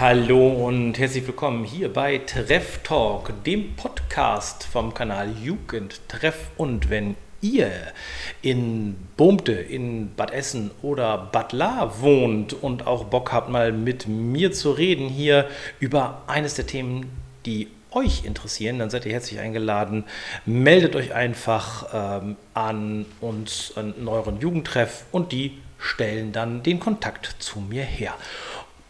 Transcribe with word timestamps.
Hallo 0.00 0.46
und 0.46 0.96
herzlich 0.96 1.26
willkommen 1.26 1.64
hier 1.64 1.92
bei 1.92 2.18
Treff 2.18 2.84
Talk, 2.84 3.32
dem 3.42 3.74
Podcast 3.74 4.62
vom 4.62 4.94
Kanal 4.94 5.34
Jugend 5.42 6.00
Treff. 6.06 6.52
Und 6.56 6.88
wenn 6.88 7.16
ihr 7.40 7.72
in 8.40 8.94
Bohmte, 9.16 9.50
in 9.54 10.14
Bad 10.14 10.30
Essen 10.30 10.70
oder 10.82 11.18
Bad 11.18 11.52
La 11.52 12.00
wohnt 12.00 12.52
und 12.52 12.86
auch 12.86 13.06
Bock 13.06 13.32
habt, 13.32 13.48
mal 13.48 13.72
mit 13.72 14.06
mir 14.06 14.52
zu 14.52 14.70
reden 14.70 15.08
hier 15.08 15.48
über 15.80 16.22
eines 16.28 16.54
der 16.54 16.68
Themen, 16.68 17.10
die 17.44 17.66
euch 17.90 18.24
interessieren, 18.24 18.78
dann 18.78 18.90
seid 18.90 19.04
ihr 19.04 19.10
herzlich 19.10 19.40
eingeladen. 19.40 20.04
Meldet 20.46 20.94
euch 20.94 21.12
einfach 21.12 21.88
ähm, 22.22 22.36
an 22.54 23.04
uns, 23.20 23.72
an 23.74 24.06
euren 24.06 24.38
Jugendtreff 24.38 25.06
und 25.10 25.32
die 25.32 25.58
stellen 25.76 26.30
dann 26.30 26.62
den 26.62 26.78
Kontakt 26.78 27.34
zu 27.40 27.58
mir 27.58 27.82
her. 27.82 28.14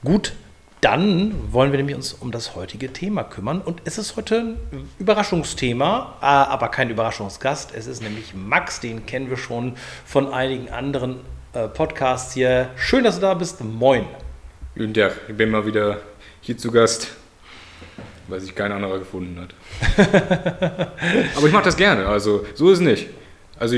Gut, 0.05 0.35
dann 0.81 1.35
wollen 1.53 1.73
wir 1.73 1.77
nämlich 1.79 1.97
uns 1.97 2.13
um 2.13 2.31
das 2.31 2.55
heutige 2.55 2.93
Thema 2.93 3.25
kümmern. 3.25 3.61
Und 3.61 3.83
es 3.85 3.99
ist 3.99 4.17
heute 4.17 4.57
ein 4.73 4.89
Überraschungsthema, 4.99 6.17
äh, 6.21 6.25
aber 6.25 6.69
kein 6.69 6.91
Überraschungsgast. 6.91 7.75
Es 7.75 7.87
ist 7.87 8.03
nämlich 8.03 8.35
Max, 8.35 8.81
den 8.81 9.07
kennen 9.07 9.31
wir 9.31 9.37
schon 9.37 9.75
von 10.05 10.33
einigen 10.33 10.71
anderen 10.71 11.21
äh, 11.53 11.69
Podcasts 11.69 12.35
hier. 12.35 12.71
Schön, 12.77 13.05
dass 13.05 13.17
du 13.17 13.23
da 13.23 13.35
bist. 13.35 13.63
Moin. 13.63 14.05
Guten 14.77 14.95
Tag, 14.95 15.13
ich 15.29 15.37
bin 15.37 15.51
mal 15.51 15.67
wieder 15.67 15.99
hier 16.41 16.57
zu 16.57 16.71
Gast, 16.71 17.09
weil 18.29 18.39
sich 18.41 18.55
kein 18.55 18.71
anderer 18.71 19.01
gefunden 19.01 19.41
hat. 19.41 19.55
aber 21.37 21.47
ich 21.47 21.53
mache 21.53 21.65
das 21.65 21.77
gerne, 21.77 22.07
also 22.07 22.47
so 22.55 22.71
ist 22.71 22.79
es 22.79 22.85
nicht. 22.85 23.09
Also 23.59 23.77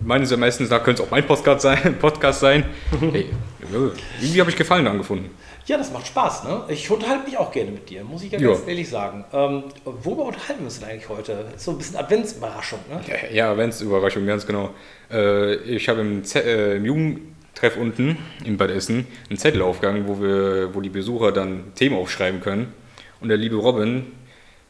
meines 0.00 0.36
meistens, 0.36 0.68
da 0.68 0.78
könnte 0.78 1.02
es 1.02 1.08
auch 1.08 1.10
mein 1.10 1.26
Podcast 1.26 1.62
sein. 1.62 1.96
Podcast 1.98 2.40
sein. 2.40 2.64
Hey, 3.12 3.30
irgendwie 3.70 4.40
habe 4.40 4.50
ich 4.50 4.56
Gefallen 4.56 4.86
angefunden. 4.86 5.30
Ja, 5.66 5.78
das 5.78 5.92
macht 5.92 6.06
Spaß. 6.08 6.44
Ne? 6.44 6.64
Ich 6.68 6.90
unterhalte 6.90 7.24
mich 7.24 7.38
auch 7.38 7.52
gerne 7.52 7.70
mit 7.70 7.88
dir, 7.88 8.02
muss 8.02 8.22
ich 8.22 8.32
ja 8.32 8.38
ganz 8.38 8.60
ehrlich 8.66 8.88
sagen. 8.88 9.24
Ähm, 9.32 9.64
worüber 9.84 10.24
unterhalten 10.24 10.60
wir 10.60 10.64
uns 10.66 10.80
denn 10.80 10.88
eigentlich 10.88 11.08
heute? 11.08 11.46
So 11.56 11.70
ein 11.70 11.78
bisschen 11.78 11.96
Adventsüberraschung. 11.96 12.80
Ne? 12.90 13.00
Ja, 13.06 13.30
ja 13.32 13.50
Adventsüberraschung, 13.52 14.26
ganz 14.26 14.46
genau. 14.46 14.70
Äh, 15.10 15.54
ich 15.54 15.88
habe 15.88 16.00
im, 16.00 16.22
äh, 16.34 16.76
im 16.76 16.84
Jugendtreff 16.84 17.76
unten 17.76 18.18
in 18.44 18.56
Bad 18.56 18.70
Essen 18.70 19.06
einen 19.30 19.38
Zettel 19.38 19.62
aufgegangen, 19.62 20.08
wo, 20.08 20.20
wir, 20.20 20.74
wo 20.74 20.80
die 20.80 20.88
Besucher 20.88 21.30
dann 21.30 21.72
Themen 21.76 21.96
aufschreiben 21.96 22.40
können. 22.40 22.72
Und 23.20 23.28
der 23.28 23.36
liebe 23.36 23.56
Robin, 23.56 24.06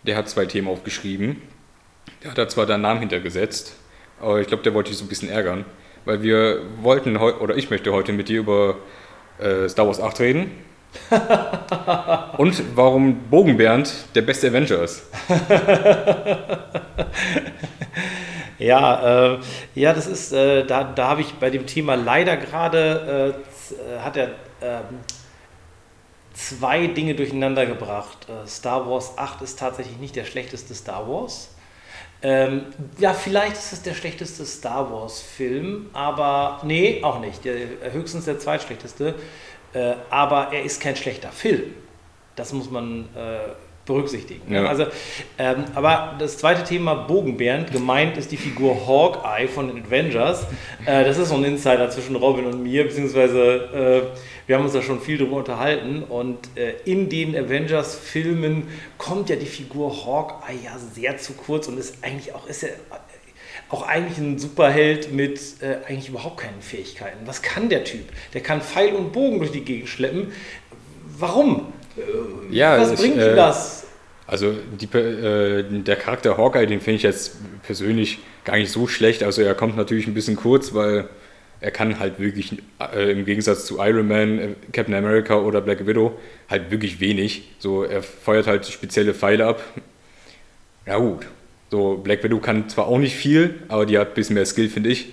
der 0.03 0.17
hat 0.17 0.29
zwei 0.29 0.45
Themen 0.45 0.69
aufgeschrieben. 0.69 1.41
Der 2.23 2.33
hat 2.33 2.39
da 2.39 2.49
zwar 2.49 2.67
deinen 2.67 2.83
Namen 2.83 3.01
hintergesetzt, 3.01 3.77
aber 4.21 4.41
ich 4.41 4.47
glaube, 4.47 4.63
der 4.63 4.75
wollte 4.75 4.91
dich 4.91 4.99
so 4.99 5.05
ein 5.05 5.09
bisschen 5.09 5.31
ärgern. 5.31 5.65
Weil 6.05 6.23
wir 6.23 6.63
wollten, 6.81 7.17
oder 7.17 7.57
ich 7.57 7.71
möchte 7.71 7.93
heute 7.93 8.13
mit 8.13 8.29
dir 8.29 8.41
über 8.41 8.77
äh, 9.39 9.69
Star 9.69 9.87
Wars 9.87 10.01
8 10.01 10.21
reden 10.21 10.51
Und 12.37 12.77
warum 12.77 13.29
Bogenbernd 13.31 13.93
der 14.15 14.23
beste 14.23 14.49
Avenger 14.49 14.83
ist. 14.83 15.05
ja, 18.59 19.35
äh, 19.35 19.39
ja, 19.75 19.93
das 19.95 20.07
ist, 20.07 20.33
äh, 20.33 20.65
da, 20.67 20.85
da 20.85 21.09
habe 21.09 21.23
ich 21.23 21.35
bei 21.35 21.51
dem 21.51 21.67
Thema 21.67 21.95
leider 21.95 22.37
gerade, 22.37 23.35
äh, 23.35 23.99
hat 24.01 24.17
er 24.17 24.31
ähm, 24.61 25.01
zwei 26.35 26.87
Dinge 26.89 27.15
durcheinander 27.15 27.67
gebracht. 27.67 28.27
Äh, 28.29 28.47
Star 28.47 28.89
Wars 28.89 29.17
8 29.17 29.43
ist 29.43 29.59
tatsächlich 29.59 29.97
nicht 29.99 30.17
der 30.17 30.25
schlechteste 30.25 30.75
Star 30.75 31.09
Wars. 31.09 31.55
Ähm, 32.25 32.67
ja, 32.99 33.15
vielleicht 33.15 33.57
ist 33.57 33.73
es 33.73 33.83
der 33.83 33.95
schlechteste 33.95 34.45
Star 34.47 34.93
Wars-Film, 34.93 35.91
aber 35.93 36.61
nee, 36.63 37.03
auch 37.03 37.19
nicht. 37.19 37.45
Der, 37.45 37.93
höchstens 37.93 38.27
der 38.27 38.39
zweitschlechteste. 38.39 39.15
Äh, 39.75 39.95
aber 40.11 40.53
er 40.53 40.63
ist 40.63 40.81
kein 40.81 40.97
schlechter 40.97 41.33
Film. 41.33 41.75
Das 42.37 42.53
muss 42.53 42.71
man 42.71 43.09
äh, 43.17 43.39
berücksichtigen. 43.85 44.53
Ja. 44.53 44.67
Also, 44.67 44.87
ähm, 45.39 45.65
aber 45.75 46.15
das 46.19 46.39
zweite 46.39 46.63
Thema 46.65 46.95
Bogenbären, 46.95 47.67
gemeint 47.67 48.17
ist 48.17 48.31
die 48.31 48.37
Figur 48.37 48.87
Hawkeye 48.87 49.49
von 49.49 49.69
den 49.69 49.85
Avengers. 49.85 50.47
Äh, 50.87 51.05
das 51.05 51.19
ist 51.19 51.31
so 51.31 51.35
ein 51.35 51.45
Insider 51.45 51.91
zwischen 51.91 52.17
Robin 52.17 52.47
und 52.47 52.63
mir, 52.63 52.85
beziehungsweise 52.85 54.13
äh, 54.15 54.19
wir 54.47 54.57
haben 54.57 54.65
uns 54.65 54.73
da 54.73 54.83
schon 54.83 55.01
viel 55.01 55.19
drüber 55.19 55.37
unterhalten. 55.37 56.03
Und 56.03 56.39
äh, 56.57 56.75
in 56.85 57.09
den 57.09 57.37
Avengers-Filmen 57.37 58.69
kommt 58.99 59.31
ja 59.31 59.37
die 59.37 59.47
Figur 59.47 60.07
Hawkeye 60.07 60.59
ja 60.65 60.79
sehr 60.79 61.19
zu 61.19 61.33
kurz 61.33 61.69
und 61.69 61.79
ist 61.79 61.97
eigentlich 62.03 62.35
auch, 62.35 62.47
ist 62.47 62.63
er 62.63 62.71
auch 63.69 63.87
eigentlich 63.87 64.19
ein 64.19 64.39
Superheld 64.39 65.13
mit 65.13 65.41
äh, 65.61 65.79
eigentlich 65.89 66.11
überhaupt 66.11 66.39
keinen 66.39 66.61
Fähigkeiten. 66.61 67.27
Was 67.27 67.41
kann 67.41 67.69
der 67.69 67.85
Typ? 67.85 68.05
Der 68.35 68.43
kann 68.43 68.61
Pfeil 68.61 68.95
und 68.95 69.13
Bogen 69.13 69.39
durch 69.39 69.51
die 69.51 69.65
Gegend 69.65 69.89
schleppen. 69.89 70.33
Warum? 71.19 71.73
Ja, 72.51 72.81
Was 72.81 72.95
bringt 73.01 73.19
äh, 73.19 73.35
das? 73.35 73.87
Also 74.27 74.55
die, 74.81 74.87
äh, 74.97 75.65
der 75.65 75.97
Charakter 75.97 76.37
Hawkeye, 76.39 76.67
den 76.67 76.81
finde 76.81 76.97
ich 76.97 77.03
jetzt 77.03 77.37
persönlich 77.65 78.19
gar 78.45 78.57
nicht 78.57 78.71
so 78.71 78.87
schlecht. 78.87 79.23
Also 79.23 79.43
er 79.43 79.55
kommt 79.55 79.77
natürlich 79.77 80.07
ein 80.07 80.15
bisschen 80.15 80.37
kurz, 80.37 80.75
weil 80.75 81.09
er 81.61 81.71
kann 81.71 81.99
halt 81.99 82.19
wirklich 82.19 82.59
äh, 82.95 83.13
im 83.13 83.25
Gegensatz 83.25 83.67
zu 83.67 83.79
Iron 83.79 84.09
Man, 84.09 84.39
äh, 84.39 84.49
Captain 84.73 84.95
America 84.95 85.37
oder 85.37 85.61
Black 85.61 85.87
Widow 85.87 86.19
halt 86.49 86.71
wirklich 86.71 87.01
wenig. 87.01 87.51
So 87.59 87.85
er 87.85 88.03
feuert 88.03 88.47
halt 88.47 88.67
spezielle 88.67 89.15
Pfeile 89.15 89.47
ab. 89.47 89.63
Ja 90.85 90.99
gut, 90.99 91.27
so, 91.71 91.97
Black 91.97 92.23
Widow 92.25 92.39
kann 92.39 92.69
zwar 92.69 92.87
auch 92.87 92.99
nicht 92.99 93.15
viel, 93.15 93.55
aber 93.69 93.87
die 93.87 93.97
hat 93.97 94.09
ein 94.09 94.15
bisschen 94.15 94.35
mehr 94.35 94.45
Skill, 94.45 94.69
finde 94.69 94.91
ich. 94.91 95.11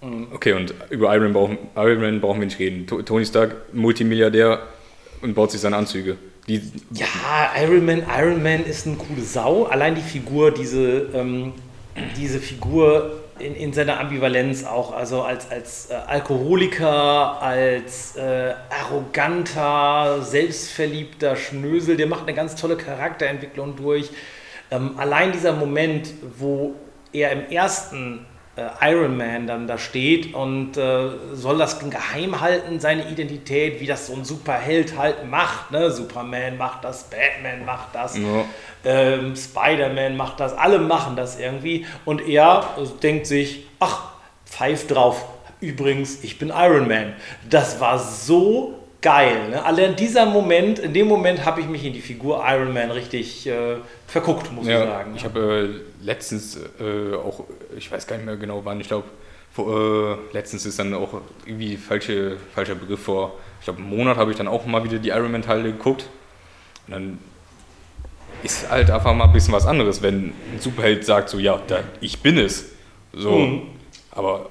Mhm. 0.00 0.28
Okay, 0.32 0.54
und 0.54 0.74
über 0.90 1.14
Iron 1.14 1.24
Man, 1.24 1.32
brauchen, 1.34 1.58
Iron 1.76 2.00
Man 2.00 2.20
brauchen 2.20 2.40
wir 2.40 2.46
nicht 2.46 2.58
reden. 2.58 2.86
Tony 2.86 3.24
Stark, 3.24 3.54
Multimilliardär 3.72 4.66
und 5.22 5.34
baut 5.34 5.50
sich 5.50 5.60
seine 5.60 5.76
Anzüge. 5.76 6.16
Die 6.48 6.62
ja, 6.92 7.06
Iron 7.62 7.84
Man, 7.84 8.04
Iron 8.18 8.42
Man 8.42 8.64
ist 8.64 8.86
eine 8.86 8.96
coole 8.96 9.20
Sau. 9.22 9.64
Allein 9.64 9.94
die 9.94 10.00
Figur, 10.00 10.50
diese, 10.50 11.08
ähm, 11.12 11.52
diese 12.16 12.38
Figur 12.38 13.20
in, 13.38 13.54
in 13.54 13.72
seiner 13.72 14.00
Ambivalenz 14.00 14.64
auch, 14.64 14.94
also 14.94 15.22
als, 15.22 15.50
als 15.50 15.90
äh, 15.90 15.94
Alkoholiker, 15.94 17.40
als 17.40 18.16
äh, 18.16 18.54
arroganter, 18.70 20.22
selbstverliebter 20.22 21.36
Schnösel, 21.36 21.96
der 21.96 22.06
macht 22.06 22.22
eine 22.22 22.34
ganz 22.34 22.56
tolle 22.56 22.76
Charakterentwicklung 22.76 23.76
durch. 23.76 24.10
Ähm, 24.70 24.98
allein 24.98 25.32
dieser 25.32 25.52
Moment, 25.52 26.10
wo 26.38 26.74
er 27.12 27.32
im 27.32 27.50
ersten 27.50 28.26
Iron 28.80 29.16
Man 29.16 29.46
dann 29.46 29.66
da 29.66 29.78
steht 29.78 30.34
und 30.34 30.76
äh, 30.76 31.10
soll 31.32 31.58
das 31.58 31.78
geheim 31.78 32.40
halten, 32.40 32.80
seine 32.80 33.08
Identität, 33.08 33.80
wie 33.80 33.86
das 33.86 34.06
so 34.06 34.14
ein 34.14 34.24
Superheld 34.24 34.96
halt 34.96 35.28
macht. 35.28 35.70
Ne? 35.70 35.90
Superman 35.90 36.56
macht 36.56 36.84
das, 36.84 37.04
Batman 37.04 37.64
macht 37.64 37.94
das, 37.94 38.16
ja. 38.16 38.44
ähm, 38.84 39.36
Spider-Man 39.36 40.16
macht 40.16 40.40
das, 40.40 40.56
alle 40.56 40.78
machen 40.78 41.16
das 41.16 41.38
irgendwie. 41.38 41.86
Und 42.04 42.26
er 42.26 42.64
denkt 43.02 43.26
sich, 43.26 43.66
ach, 43.80 44.10
pfeif 44.46 44.86
drauf. 44.86 45.24
Übrigens, 45.60 46.22
ich 46.22 46.38
bin 46.38 46.50
Iron 46.50 46.88
Man. 46.88 47.14
Das 47.48 47.80
war 47.80 47.98
so 47.98 48.77
geil. 49.00 49.50
Ne? 49.50 49.64
Allein 49.64 49.96
dieser 49.96 50.26
Moment, 50.26 50.78
in 50.78 50.92
dem 50.92 51.06
Moment 51.06 51.44
habe 51.44 51.60
ich 51.60 51.68
mich 51.68 51.84
in 51.84 51.92
die 51.92 52.00
Figur 52.00 52.44
Iron 52.46 52.72
Man 52.72 52.90
richtig 52.90 53.46
äh, 53.46 53.76
verguckt, 54.06 54.52
muss 54.52 54.66
ja, 54.66 54.82
ich 54.82 54.88
sagen. 54.88 55.12
Ich 55.16 55.24
habe 55.24 55.80
äh, 56.00 56.04
letztens 56.04 56.58
äh, 56.80 57.14
auch, 57.14 57.44
ich 57.76 57.90
weiß 57.90 58.06
gar 58.06 58.16
nicht 58.16 58.26
mehr 58.26 58.36
genau 58.36 58.64
wann, 58.64 58.80
ich 58.80 58.88
glaube, 58.88 59.06
äh, 59.58 60.34
letztens 60.34 60.66
ist 60.66 60.78
dann 60.78 60.94
auch 60.94 61.20
irgendwie 61.46 61.76
falsche, 61.76 62.36
falscher 62.54 62.74
Begriff 62.74 63.02
vor, 63.02 63.34
ich 63.60 63.64
glaube, 63.64 63.80
einen 63.80 63.90
Monat 63.90 64.16
habe 64.16 64.30
ich 64.30 64.36
dann 64.36 64.48
auch 64.48 64.66
mal 64.66 64.84
wieder 64.84 64.98
die 64.98 65.08
Iron 65.08 65.32
Man-Teile 65.32 65.64
geguckt. 65.64 66.08
Und 66.86 66.92
dann 66.92 67.18
ist 68.42 68.70
halt 68.70 68.90
einfach 68.90 69.14
mal 69.14 69.24
ein 69.24 69.32
bisschen 69.32 69.52
was 69.52 69.66
anderes, 69.66 70.02
wenn 70.02 70.26
ein 70.26 70.60
Superheld 70.60 71.04
sagt, 71.04 71.28
so, 71.28 71.38
ja, 71.38 71.60
da, 71.66 71.80
ich 72.00 72.20
bin 72.20 72.38
es. 72.38 72.72
So, 73.12 73.32
mhm. 73.32 73.62
aber 74.12 74.50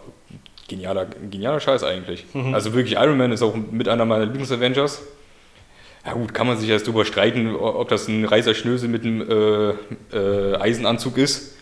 genialer, 0.67 1.07
genialer 1.29 1.59
Scheiß 1.59 1.83
eigentlich. 1.83 2.25
Mhm. 2.33 2.53
Also 2.53 2.73
wirklich, 2.73 2.95
Iron 2.95 3.17
Man 3.17 3.31
ist 3.31 3.41
auch 3.41 3.55
mit 3.55 3.87
einer 3.87 4.05
meiner 4.05 4.25
Lieblings-Avengers. 4.25 5.01
Ja 6.05 6.13
gut, 6.13 6.33
kann 6.33 6.47
man 6.47 6.57
sich 6.57 6.69
erst 6.69 6.87
drüber 6.87 7.03
streiten, 7.03 7.53
ob 7.55 7.89
das 7.89 8.07
ein 8.07 8.23
reiser 8.23 8.53
Schnösel 8.53 8.87
mit 8.87 9.03
einem 9.03 9.21
äh, 9.21 10.17
äh, 10.17 10.55
Eisenanzug 10.55 11.17
ist. 11.17 11.57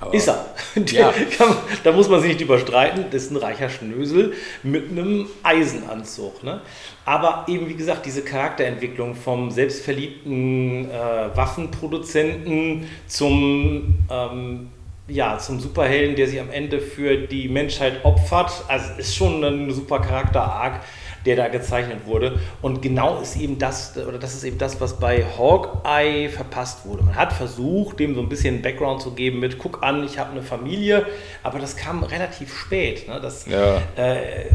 Aber 0.00 0.14
ist 0.14 0.28
er. 0.28 0.46
Ja. 0.86 1.12
Man, 1.38 1.56
da 1.84 1.92
muss 1.92 2.08
man 2.08 2.20
sich 2.22 2.32
nicht 2.32 2.40
überstreiten. 2.40 3.04
Das 3.10 3.24
ist 3.24 3.30
ein 3.30 3.36
reicher 3.36 3.68
Schnösel 3.68 4.32
mit 4.62 4.90
einem 4.90 5.26
Eisenanzug. 5.42 6.42
Ne? 6.42 6.62
Aber 7.04 7.44
eben, 7.46 7.68
wie 7.68 7.74
gesagt, 7.74 8.06
diese 8.06 8.22
Charakterentwicklung 8.22 9.14
vom 9.14 9.50
selbstverliebten 9.50 10.90
äh, 10.90 11.36
Waffenproduzenten 11.36 12.88
zum 13.06 13.98
ähm, 14.10 14.70
ja, 15.12 15.38
zum 15.38 15.60
Superhelden, 15.60 16.16
der 16.16 16.26
sich 16.26 16.40
am 16.40 16.50
Ende 16.50 16.80
für 16.80 17.16
die 17.16 17.48
Menschheit 17.48 18.04
opfert. 18.04 18.64
Also 18.68 18.86
ist 18.98 19.14
schon 19.14 19.42
ein 19.44 19.70
super 19.70 20.00
Charakter-Arc, 20.00 20.80
der 21.26 21.36
da 21.36 21.48
gezeichnet 21.48 22.06
wurde. 22.06 22.40
Und 22.60 22.82
genau 22.82 23.20
ist 23.20 23.36
eben 23.36 23.58
das, 23.58 23.96
oder 23.96 24.18
das 24.18 24.34
ist 24.34 24.44
eben 24.44 24.58
das, 24.58 24.80
was 24.80 24.98
bei 24.98 25.24
Hawkeye 25.24 26.28
verpasst 26.28 26.86
wurde. 26.86 27.02
Man 27.04 27.16
hat 27.16 27.32
versucht, 27.32 28.00
dem 28.00 28.14
so 28.14 28.20
ein 28.20 28.28
bisschen 28.28 28.62
Background 28.62 29.02
zu 29.02 29.12
geben 29.12 29.40
mit, 29.40 29.58
guck 29.58 29.82
an, 29.82 30.04
ich 30.04 30.18
habe 30.18 30.32
eine 30.32 30.42
Familie, 30.42 31.06
aber 31.42 31.58
das 31.58 31.76
kam 31.76 32.02
relativ 32.02 32.56
spät. 32.56 33.08
Ne? 33.08 33.20
Das, 33.20 33.46
ja. 33.46 33.76
äh, 33.96 34.46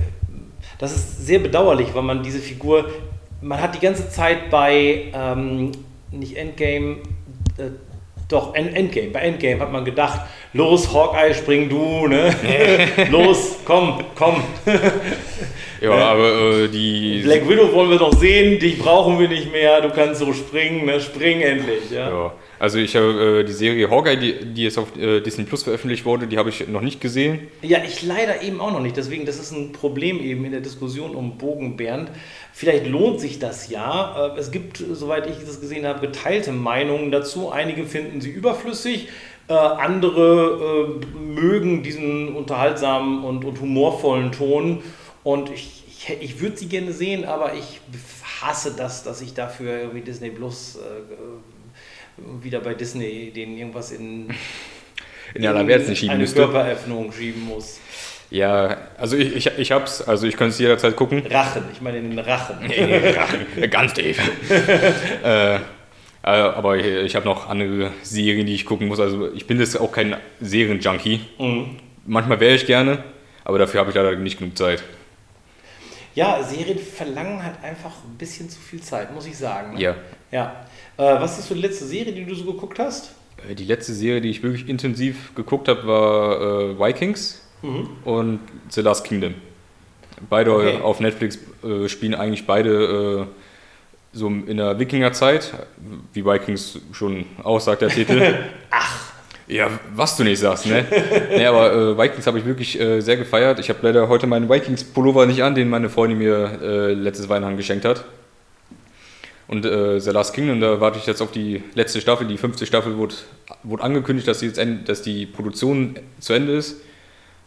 das 0.77 0.95
ist 0.95 1.25
sehr 1.25 1.39
bedauerlich, 1.39 1.93
weil 1.93 2.03
man 2.03 2.23
diese 2.23 2.39
Figur 2.39 2.85
man 3.41 3.61
hat 3.61 3.75
die 3.75 3.79
ganze 3.79 4.09
Zeit 4.09 4.49
bei, 4.49 5.11
ähm, 5.13 5.71
nicht 6.11 6.37
Endgame, 6.37 6.97
äh, 7.57 7.69
doch, 8.27 8.53
Endgame. 8.53 9.09
Bei 9.09 9.21
Endgame 9.21 9.59
hat 9.59 9.71
man 9.71 9.85
gedacht, 9.85 10.21
los, 10.53 10.93
Hawkeye, 10.93 11.33
spring 11.33 11.69
du, 11.69 12.07
ne? 12.07 12.33
los, 13.09 13.57
komm, 13.63 14.03
komm. 14.15 14.43
ja, 15.81 15.91
aber 15.91 16.63
äh, 16.63 16.67
die. 16.67 17.21
Black 17.23 17.47
Widow 17.47 17.71
wollen 17.73 17.89
wir 17.89 17.97
doch 17.97 18.13
sehen, 18.13 18.59
dich 18.59 18.79
brauchen 18.79 19.19
wir 19.19 19.27
nicht 19.27 19.51
mehr, 19.51 19.81
du 19.81 19.89
kannst 19.89 20.19
so 20.19 20.33
springen, 20.33 20.85
ne? 20.85 20.99
Spring 20.99 21.41
endlich, 21.41 21.91
ja. 21.91 22.09
ja. 22.09 22.33
Also 22.59 22.79
ich 22.79 22.95
habe 22.95 23.41
äh, 23.41 23.43
die 23.43 23.53
Serie 23.53 23.89
Hawkeye, 23.89 24.17
die, 24.17 24.53
die 24.53 24.63
jetzt 24.63 24.79
auf 24.79 24.97
äh, 24.97 25.21
Disney 25.21 25.43
Plus 25.43 25.63
veröffentlicht 25.63 26.05
wurde, 26.05 26.25
die 26.25 26.37
habe 26.37 26.49
ich 26.49 26.67
noch 26.67 26.81
nicht 26.81 26.99
gesehen. 26.99 27.47
Ja, 27.61 27.79
ich 27.85 28.01
leider 28.01 28.41
eben 28.41 28.59
auch 28.59 28.71
noch 28.71 28.79
nicht. 28.79 28.97
Deswegen, 28.97 29.25
das 29.25 29.37
ist 29.39 29.51
ein 29.51 29.71
Problem 29.73 30.19
eben 30.19 30.43
in 30.43 30.51
der 30.51 30.61
Diskussion 30.61 31.13
um 31.13 31.37
Bogen 31.37 31.77
Bernd. 31.77 32.09
Vielleicht 32.53 32.87
lohnt 32.87 33.19
sich 33.19 33.37
das 33.37 33.69
ja. 33.69 34.33
Äh, 34.35 34.39
es 34.39 34.51
gibt, 34.51 34.77
soweit 34.77 35.27
ich 35.27 35.45
das 35.45 35.61
gesehen 35.61 35.85
habe, 35.85 35.99
geteilte 35.99 36.51
Meinungen 36.51 37.11
dazu. 37.11 37.51
Einige 37.51 37.85
finden 37.85 38.21
sie 38.21 38.31
überflüssig. 38.31 39.09
Äh, 39.49 39.53
andere 39.53 40.99
äh, 40.99 41.15
mögen 41.15 41.83
diesen 41.83 42.35
unterhaltsamen 42.35 43.23
und, 43.23 43.45
und 43.45 43.61
humorvollen 43.61 44.31
Ton. 44.31 44.81
Und 45.27 45.49
ich, 45.49 45.83
ich, 45.89 46.21
ich 46.21 46.39
würde 46.39 46.55
sie 46.55 46.69
gerne 46.69 46.93
sehen, 46.93 47.25
aber 47.25 47.53
ich 47.53 47.81
hasse 48.39 48.73
das, 48.77 49.03
dass 49.03 49.21
ich 49.21 49.33
dafür 49.33 49.77
irgendwie 49.77 49.99
Disney 49.99 50.29
Plus 50.29 50.79
wieder 52.41 52.61
bei 52.61 52.73
Disney 52.73 53.29
den 53.35 53.57
irgendwas 53.57 53.91
in, 53.91 54.29
in, 54.29 55.43
in 55.43 55.47
Allerwärts 55.47 55.97
schieben 55.97 56.11
eine 56.11 56.21
müsste. 56.21 56.37
Körperöffnung 56.37 57.11
schieben 57.11 57.45
muss. 57.45 57.81
Ja, 58.29 58.77
also 58.97 59.17
ich, 59.17 59.35
ich, 59.35 59.51
ich 59.57 59.71
hab's, 59.73 60.01
also 60.01 60.27
ich 60.27 60.37
könnte 60.37 60.53
es 60.53 60.59
jederzeit 60.59 60.95
gucken. 60.95 61.21
Rachen, 61.29 61.63
ich 61.73 61.81
meine 61.81 61.97
in 61.97 62.09
den 62.11 62.19
Rachen. 62.19 62.61
In 62.61 62.87
den 62.87 63.13
Rachen, 63.13 63.45
ganz 63.69 63.95
tief. 63.95 64.21
äh, 65.25 65.55
äh, 65.55 65.59
aber 66.23 66.77
ich, 66.77 66.85
ich 66.85 67.15
habe 67.17 67.25
noch 67.25 67.49
andere 67.49 67.91
Serien, 68.01 68.47
die 68.47 68.55
ich 68.55 68.65
gucken 68.65 68.87
muss. 68.87 69.01
Also 69.01 69.29
ich 69.33 69.45
bin 69.45 69.59
jetzt 69.59 69.77
auch 69.77 69.91
kein 69.91 70.15
Serienjunkie. 70.39 71.19
Mhm. 71.37 71.79
Manchmal 72.05 72.39
wäre 72.39 72.55
ich 72.55 72.65
gerne, 72.65 73.03
aber 73.43 73.59
dafür 73.59 73.81
habe 73.81 73.89
ich 73.89 73.95
leider 73.97 74.15
nicht 74.15 74.39
genug 74.39 74.57
Zeit. 74.57 74.81
Ja, 76.17 76.41
Serien 76.41 76.79
verlangen 76.79 77.43
halt 77.43 77.63
einfach 77.63 77.91
ein 78.03 78.17
bisschen 78.17 78.49
zu 78.49 78.59
viel 78.59 78.81
Zeit, 78.81 79.13
muss 79.13 79.27
ich 79.27 79.37
sagen. 79.37 79.75
Ne? 79.75 79.81
Ja. 79.81 79.95
Ja. 80.31 80.65
Äh, 80.97 81.03
was 81.21 81.37
ist 81.37 81.47
so 81.47 81.53
die 81.53 81.61
letzte 81.61 81.85
Serie, 81.85 82.11
die 82.11 82.25
du 82.25 82.33
so 82.33 82.51
geguckt 82.51 82.79
hast? 82.79 83.11
Äh, 83.47 83.53
die 83.53 83.65
letzte 83.65 83.93
Serie, 83.93 84.19
die 84.19 84.31
ich 84.31 84.41
wirklich 84.41 84.67
intensiv 84.67 85.35
geguckt 85.35 85.67
habe, 85.67 85.85
war 85.85 86.41
äh, 86.41 86.79
Vikings 86.79 87.43
mhm. 87.61 87.89
und 88.03 88.39
The 88.69 88.81
Last 88.81 89.03
Kingdom. 89.03 89.35
Beide 90.27 90.55
okay. 90.55 90.81
auf 90.81 90.99
Netflix 90.99 91.37
äh, 91.63 91.87
spielen 91.87 92.15
eigentlich 92.15 92.47
beide 92.47 93.27
äh, 93.27 94.17
so 94.17 94.27
in 94.27 94.57
der 94.57 94.79
Wikingerzeit, 94.79 95.53
wie 96.13 96.25
Vikings 96.25 96.79
schon 96.93 97.27
aussagt 97.43 97.83
der 97.83 97.89
Titel. 97.89 98.39
Ach. 98.71 99.06
Ja, 99.47 99.69
was 99.95 100.17
du 100.17 100.23
nicht 100.23 100.39
sagst, 100.39 100.65
ne? 100.65 100.85
nee, 101.29 101.45
aber 101.45 101.73
äh, 101.73 101.97
Vikings 101.97 102.27
habe 102.27 102.37
ich 102.37 102.45
wirklich 102.45 102.79
äh, 102.79 102.99
sehr 102.99 103.15
gefeiert. 103.15 103.59
Ich 103.59 103.69
habe 103.69 103.79
leider 103.81 104.09
heute 104.09 104.27
meinen 104.27 104.49
Vikings-Pullover 104.49 105.25
nicht 105.25 105.41
an, 105.41 105.55
den 105.55 105.69
meine 105.69 105.89
Freundin 105.89 106.17
mir 106.17 106.59
äh, 106.61 106.93
letztes 106.93 107.29
Weihnachten 107.29 107.55
geschenkt 107.55 107.85
hat. 107.85 108.03
Und 109.47 109.65
äh, 109.65 109.99
The 110.01 110.09
Last 110.09 110.33
Kingdom, 110.33 110.59
da 110.59 110.81
warte 110.81 110.99
ich 110.99 111.05
jetzt 111.05 111.21
auf 111.21 111.31
die 111.31 111.63
letzte 111.73 112.01
Staffel. 112.01 112.27
Die 112.27 112.37
fünfte 112.37 112.65
Staffel 112.65 112.97
wurde, 112.97 113.15
wurde 113.63 113.83
angekündigt, 113.83 114.27
dass, 114.27 114.41
jetzt 114.41 114.57
end, 114.57 114.89
dass 114.89 115.01
die 115.01 115.25
Produktion 115.25 115.97
zu 116.19 116.33
Ende 116.33 116.51
ist. 116.51 116.81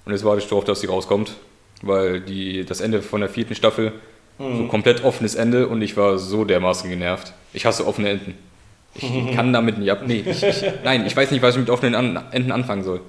Und 0.07 0.13
jetzt 0.13 0.25
warte 0.25 0.41
ich 0.41 0.49
darauf, 0.49 0.65
dass 0.65 0.81
sie 0.81 0.87
rauskommt. 0.87 1.35
Weil 1.83 2.21
die, 2.21 2.65
das 2.65 2.81
Ende 2.81 3.03
von 3.03 3.21
der 3.21 3.29
vierten 3.29 3.55
Staffel 3.55 3.93
mhm. 4.39 4.57
so 4.57 4.65
komplett 4.69 5.05
offenes 5.05 5.35
Ende 5.35 5.69
und 5.69 5.83
ich 5.83 5.97
war 5.99 6.19
so 6.19 6.45
dermaßen 6.45 6.89
genervt. 6.89 7.35
Ich 7.53 7.67
hasse 7.67 7.87
offene 7.87 8.09
Enden. 8.11 8.35
Ich 8.95 9.33
kann 9.35 9.53
damit 9.53 9.79
nicht 9.79 9.91
ab. 9.91 10.03
Nee, 10.07 10.25
ich, 10.27 10.43
ich, 10.43 10.65
nein, 10.85 11.07
ich 11.07 11.17
weiß 11.17 11.31
nicht, 11.31 11.43
was 11.43 11.55
ich 11.55 11.61
mit 11.61 11.71
offenen 11.71 12.17
Enden 12.33 12.53
anfangen 12.53 12.83
soll. 12.83 13.01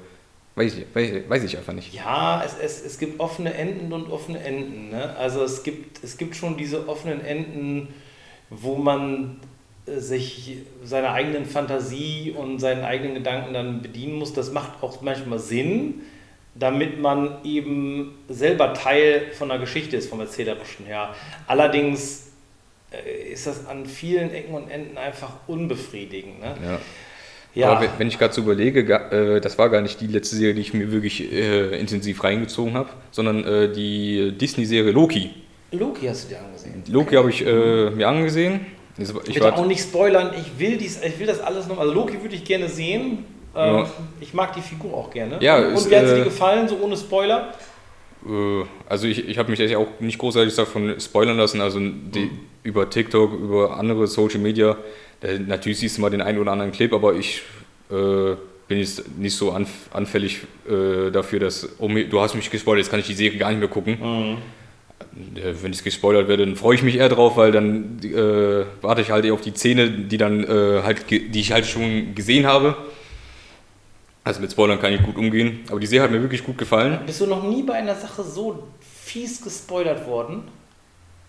Weiß 0.56 0.78
ich, 0.78 0.86
weiß, 0.94 1.30
weiß 1.30 1.44
ich 1.46 1.58
einfach 1.58 1.74
nicht. 1.74 1.94
Ja, 1.94 2.44
es, 2.46 2.56
es, 2.62 2.86
es 2.86 3.00
gibt 3.00 3.20
offene 3.20 3.54
Enden 3.54 3.92
und 3.94 4.12
offene 4.12 4.40
Enden. 4.44 4.90
Ne? 4.90 5.16
Also 5.18 5.44
es 5.44 5.64
gibt, 5.64 6.04
es 6.04 6.18
gibt 6.18 6.36
schon 6.36 6.58
diese 6.58 6.90
offenen 6.90 7.24
Enden, 7.24 7.88
wo 8.50 8.76
man 8.76 9.40
äh, 9.86 10.00
sich 10.00 10.58
seiner 10.84 11.14
eigenen 11.14 11.46
Fantasie 11.46 12.36
und 12.38 12.60
seinen 12.60 12.84
eigenen 12.84 13.16
Gedanken 13.16 13.54
dann 13.54 13.82
bedienen 13.82 14.16
muss. 14.16 14.34
Das 14.34 14.52
macht 14.52 14.84
auch 14.84 15.02
manchmal 15.02 15.40
Sinn, 15.40 16.02
damit 16.54 17.00
man 17.00 17.38
eben 17.46 18.18
selber 18.28 18.74
Teil 18.74 19.32
von 19.32 19.48
der 19.48 19.58
Geschichte 19.58 19.96
ist, 19.96 20.10
vom 20.10 20.20
Erzählerischen 20.20 20.86
her. 20.86 21.16
Allerdings 21.48 22.31
ist 23.32 23.48
das 23.48 23.68
an 23.68 23.86
vielen 23.86 24.34
Ecken 24.34 24.54
und 24.54 24.70
Enden 24.70 24.98
einfach 24.98 25.32
unbefriedigend. 25.48 26.40
Ne? 26.40 26.56
Ja. 26.64 26.80
Ja. 27.54 27.72
Aber 27.74 27.88
wenn 27.98 28.08
ich 28.08 28.18
gerade 28.18 28.34
so 28.34 28.42
überlege, 28.42 28.82
äh, 28.82 29.42
das 29.42 29.58
war 29.58 29.70
gar 29.70 29.82
nicht 29.82 30.00
die 30.00 30.08
letzte 30.08 30.38
Serie, 30.38 30.54
die 30.54 30.62
ich 30.62 30.74
mir 30.74 30.92
wirklich 30.92 31.32
äh, 31.32 31.78
intensiv 31.78 32.24
reingezogen 32.24 32.76
habe, 32.76 32.90
sondern 33.12 33.44
äh, 33.44 33.72
die 33.72 34.32
Disney-Serie 34.38 34.92
Loki. 34.92 35.32
Loki 35.72 36.08
hast 36.08 36.26
du 36.26 36.30
dir 36.30 36.40
angesehen? 36.40 36.84
Loki 36.88 37.16
habe 37.16 37.30
ich 37.30 37.46
äh, 37.46 37.90
mir 37.90 38.08
angesehen. 38.08 38.66
Ich 38.98 39.34
Bitte 39.34 39.56
auch 39.56 39.66
nicht 39.66 39.82
spoilern, 39.82 40.32
ich 40.38 40.60
will, 40.60 40.78
dies, 40.78 41.02
ich 41.02 41.20
will 41.20 41.28
das 41.28 41.40
alles 41.40 41.68
noch. 41.68 41.80
Also 41.80 41.94
Loki 41.94 42.22
würde 42.22 42.36
ich 42.36 42.44
gerne 42.44 42.70
sehen. 42.70 43.26
Ähm, 43.56 43.76
ja. 43.76 43.90
Ich 44.20 44.34
mag 44.34 44.54
die 44.54 44.62
Figur 44.62 44.94
auch 44.94 45.12
gerne. 45.12 45.38
Ja, 45.42 45.58
und, 45.58 45.76
und 45.76 45.90
wie 45.90 45.96
hat 45.96 46.08
sie 46.08 46.16
dir 46.16 46.24
gefallen, 46.24 46.68
so 46.68 46.78
ohne 46.82 46.96
Spoiler? 46.96 47.54
Also 48.88 49.08
ich, 49.08 49.28
ich 49.28 49.38
habe 49.38 49.50
mich 49.50 49.76
auch 49.76 49.88
nicht 50.00 50.20
großartig 50.20 50.56
davon 50.56 51.00
spoilern 51.00 51.38
lassen. 51.38 51.60
Also 51.60 51.80
die, 51.80 52.26
mhm. 52.26 52.40
Über 52.64 52.90
TikTok, 52.90 53.34
über 53.34 53.78
andere 53.78 54.08
Social 54.08 54.40
Media 54.40 54.78
natürlich 55.22 55.80
siehst 55.80 55.98
du 55.98 56.02
mal 56.02 56.10
den 56.10 56.22
einen 56.22 56.40
oder 56.40 56.52
anderen 56.52 56.72
Clip, 56.72 56.92
aber 56.94 57.14
ich 57.14 57.42
äh, 57.90 58.36
bin 58.68 58.80
jetzt 58.80 59.18
nicht 59.18 59.36
so 59.36 59.52
anf 59.52 59.70
anfällig 59.92 60.42
äh, 60.68 61.12
dafür, 61.12 61.40
dass, 61.40 61.70
oh, 61.80 61.88
du 61.88 62.22
hast 62.22 62.36
mich 62.36 62.50
gespoilert, 62.50 62.86
jetzt 62.86 62.92
kann 62.92 63.00
ich 63.00 63.08
die 63.08 63.14
Serie 63.14 63.38
gar 63.38 63.50
nicht 63.50 63.60
mehr 63.60 63.68
gucken. 63.68 63.98
Mhm. 64.00 64.38
Äh, 65.38 65.54
wenn 65.62 65.74
ich 65.74 65.84
gespoilert 65.84 66.28
werde, 66.28 66.46
dann 66.46 66.56
freue 66.56 66.76
ich 66.76 66.84
mich 66.84 66.98
eher 66.98 67.10
drauf, 67.10 67.38
weil 67.38 67.52
dann 67.52 68.00
äh, 68.04 68.66
warte 68.82 69.02
ich 69.02 69.12
halt 69.12 69.26
eher 69.26 69.34
auf 69.34 69.42
die 69.42 69.54
Szene, 69.54 69.90
die 69.90 70.18
dann 70.18 70.44
äh, 70.44 70.82
halt, 70.84 71.10
die 71.10 71.40
ich 71.40 71.52
halt 71.52 71.66
schon 71.66 72.16
gesehen 72.16 72.46
habe. 72.46 72.78
Also 74.24 74.40
mit 74.40 74.52
Spoilern 74.52 74.80
kann 74.80 74.94
ich 74.94 75.02
gut 75.02 75.18
umgehen, 75.18 75.62
aber 75.70 75.80
die 75.80 75.88
Serie 75.88 76.04
hat 76.04 76.12
mir 76.12 76.22
wirklich 76.22 76.44
gut 76.44 76.58
gefallen. 76.58 77.00
Bist 77.08 77.22
du 77.22 77.26
noch 77.26 77.44
nie 77.44 77.64
bei 77.64 77.74
einer 77.74 77.96
Sache 77.96 78.24
so 78.24 78.68
fies 78.80 79.42
gespoilert 79.42 80.08
worden, 80.08 80.44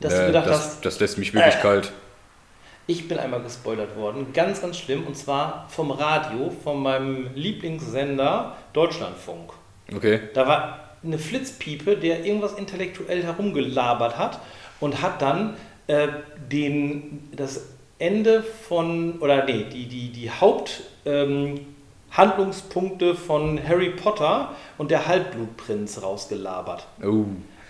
dass 0.04 0.14
du 0.14 0.26
gedacht 0.26 0.48
das, 0.48 0.58
hast. 0.58 0.84
Das 0.84 1.00
lässt 1.00 1.18
mich 1.18 1.34
wirklich 1.34 1.60
kalt. 1.60 1.92
Ich 2.86 3.08
bin 3.08 3.18
einmal 3.18 3.40
gespoilert 3.40 3.96
worden, 3.96 4.32
ganz, 4.32 4.60
ganz 4.60 4.76
schlimm, 4.76 5.06
und 5.06 5.16
zwar 5.16 5.66
vom 5.68 5.92
Radio, 5.92 6.52
von 6.64 6.82
meinem 6.82 7.30
Lieblingssender 7.34 8.56
Deutschlandfunk. 8.72 9.52
Okay. 9.94 10.20
Da 10.34 10.48
war 10.48 10.80
eine 11.04 11.18
Flitzpiepe, 11.18 11.96
der 11.96 12.24
irgendwas 12.24 12.54
intellektuell 12.54 13.22
herumgelabert 13.22 14.18
hat 14.18 14.40
und 14.80 15.00
hat 15.00 15.22
dann 15.22 15.54
äh, 15.86 16.08
den, 16.50 17.28
das 17.36 17.66
Ende 17.98 18.42
von, 18.42 19.20
oder 19.20 19.44
nee, 19.44 19.64
die, 19.72 19.86
die, 19.86 20.10
die 20.10 20.28
Haupthandlungspunkte 20.30 23.06
ähm, 23.06 23.16
von 23.16 23.60
Harry 23.66 23.90
Potter 23.90 24.50
und 24.76 24.90
der 24.90 25.06
Halbblutprinz 25.06 26.02
rausgelabert. 26.02 26.84
Oh. 27.04 27.26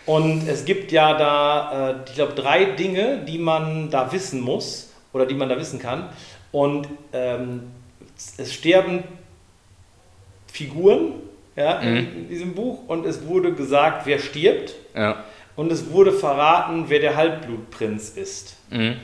Und 0.06 0.48
es 0.48 0.64
gibt 0.64 0.90
ja 0.92 1.16
da, 1.16 1.90
äh, 1.90 1.94
ich 2.06 2.14
glaube, 2.14 2.34
drei 2.34 2.64
Dinge, 2.64 3.24
die 3.26 3.38
man 3.38 3.90
da 3.90 4.12
wissen 4.12 4.40
muss 4.40 4.92
oder 5.12 5.26
die 5.26 5.34
man 5.34 5.48
da 5.48 5.58
wissen 5.58 5.78
kann. 5.78 6.08
Und 6.50 6.88
ähm, 7.12 7.70
es 8.36 8.52
sterben 8.52 9.04
Figuren 10.46 11.14
ja, 11.56 11.80
mhm. 11.80 11.96
in, 11.96 12.28
diesem 12.28 12.54
Buch 12.54 12.80
und 12.88 13.06
es 13.06 13.26
wurde 13.26 13.52
gesagt, 13.52 14.06
wer 14.06 14.18
stirbt. 14.18 14.74
Ja. 14.94 15.24
Und 15.54 15.70
es 15.70 15.90
wurde 15.90 16.12
verraten, 16.12 16.86
wer 16.88 16.98
der 16.98 17.16
Halbblutprinz 17.16 18.10
ist. 18.10 18.56
Mhm. 18.70 18.96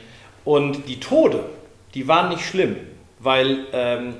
Und 0.45 0.87
die 0.87 0.99
Tode, 0.99 1.45
die 1.93 2.07
waren 2.07 2.29
nicht 2.29 2.43
schlimm, 2.43 2.75
weil 3.19 3.67
ähm, 3.71 4.15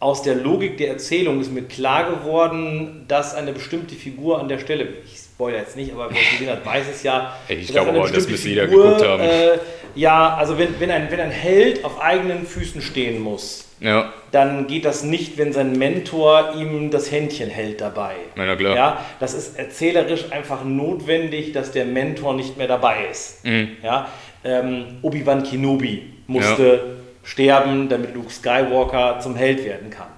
aus 0.00 0.22
der 0.22 0.34
Logik 0.34 0.78
der 0.78 0.88
Erzählung 0.88 1.40
ist 1.40 1.52
mir 1.52 1.62
klar 1.62 2.10
geworden, 2.10 3.04
dass 3.08 3.34
eine 3.34 3.52
bestimmte 3.52 3.94
Figur 3.94 4.40
an 4.40 4.48
der 4.48 4.58
Stelle, 4.58 4.88
ich 5.04 5.27
spoilere 5.38 5.60
jetzt 5.60 5.76
nicht, 5.76 5.92
aber 5.92 6.10
wer 6.10 6.20
es 6.20 6.30
gesehen 6.30 6.50
hat, 6.50 6.66
weiß 6.66 6.86
es 6.90 7.04
ja. 7.04 7.36
Ich 7.46 7.68
glaube 7.68 7.90
aber, 7.90 8.10
das 8.10 8.28
müsste 8.28 8.48
jeder 8.48 8.66
geguckt 8.66 9.04
haben. 9.06 9.22
Äh, 9.22 9.58
ja, 9.94 10.34
also 10.34 10.58
wenn, 10.58 10.80
wenn, 10.80 10.90
ein, 10.90 11.08
wenn 11.12 11.20
ein 11.20 11.30
Held 11.30 11.84
auf 11.84 12.00
eigenen 12.00 12.44
Füßen 12.44 12.82
stehen 12.82 13.20
muss, 13.20 13.68
ja. 13.78 14.12
dann 14.32 14.66
geht 14.66 14.84
das 14.84 15.04
nicht, 15.04 15.38
wenn 15.38 15.52
sein 15.52 15.78
Mentor 15.78 16.54
ihm 16.56 16.90
das 16.90 17.12
Händchen 17.12 17.50
hält 17.50 17.80
dabei. 17.80 18.14
Na 18.34 18.56
klar. 18.56 18.74
Ja, 18.74 19.06
das 19.20 19.34
ist 19.34 19.56
erzählerisch 19.56 20.32
einfach 20.32 20.64
notwendig, 20.64 21.52
dass 21.52 21.70
der 21.70 21.84
Mentor 21.84 22.34
nicht 22.34 22.56
mehr 22.56 22.66
dabei 22.66 23.06
ist. 23.08 23.44
Mhm. 23.44 23.76
Ja, 23.80 24.08
ähm, 24.42 24.98
Obi-Wan 25.02 25.44
Kenobi 25.44 26.14
musste 26.26 26.66
ja. 26.66 26.80
sterben, 27.22 27.88
damit 27.88 28.12
Luke 28.12 28.32
Skywalker 28.32 29.20
zum 29.20 29.36
Held 29.36 29.64
werden 29.64 29.90
kann. 29.90 30.08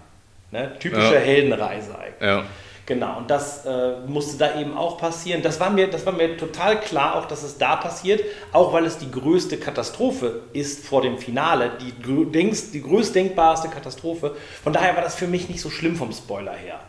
Ne? 0.51 0.73
Typische 0.81 1.15
ja. 1.15 1.21
Heldenreise 1.21 1.95
Ja. 2.23 2.45
Genau, 2.87 3.19
und 3.19 3.31
das 3.31 3.65
äh, 3.67 4.01
musste 4.07 4.37
da 4.37 4.59
eben 4.59 4.77
auch 4.77 4.99
passieren. 4.99 5.43
Das 5.43 5.61
war, 5.61 5.71
mir, 5.71 5.89
das 5.89 6.05
war 6.07 6.13
mir 6.13 6.37
total 6.37 6.81
klar, 6.81 7.17
auch 7.17 7.27
dass 7.27 7.43
es 7.43 7.57
da 7.57 7.77
passiert, 7.77 8.23
auch 8.53 8.73
weil 8.73 8.85
es 8.85 8.99
die 8.99 9.11
größte 9.11 9.59
Katastrophe 9.59 10.43
ist 10.53 10.85
vor 10.85 11.03
dem 11.03 11.19
Finale, 11.19 11.73
die, 11.81 11.93
denkst, 12.33 12.73
die 12.73 12.83
größtdenkbarste 12.83 13.69
Katastrophe. 13.69 14.35
Von 14.65 14.73
daher 14.73 14.97
war 14.97 15.03
das 15.03 15.15
für 15.15 15.29
mich 15.29 15.49
nicht 15.49 15.61
so 15.61 15.71
schlimm 15.71 15.95
vom 15.95 16.13
Spoiler 16.13 16.55
her. 16.55 16.81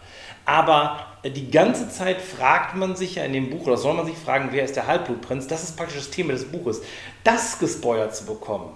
Aber 0.46 1.06
äh, 1.24 1.30
die 1.30 1.52
ganze 1.52 1.90
Zeit 1.90 2.20
fragt 2.20 2.76
man 2.76 2.96
sich 2.96 3.16
ja 3.16 3.24
in 3.24 3.34
dem 3.34 3.50
Buch, 3.50 3.68
oder 3.68 3.78
soll 3.78 3.94
man 3.94 4.06
sich 4.06 4.18
fragen, 4.18 4.50
wer 4.52 4.66
ist 4.66 4.76
der 4.76 4.88
Halbblutprinz? 4.88 5.48
Das 5.48 5.64
ist 5.64 5.78
praktisch 5.78 5.98
das 5.98 6.10
Thema 6.10 6.34
des 6.34 6.46
Buches. 6.46 6.82
Das 7.24 7.60
gespoilert 7.60 8.16
zu 8.16 8.26
bekommen, 8.26 8.74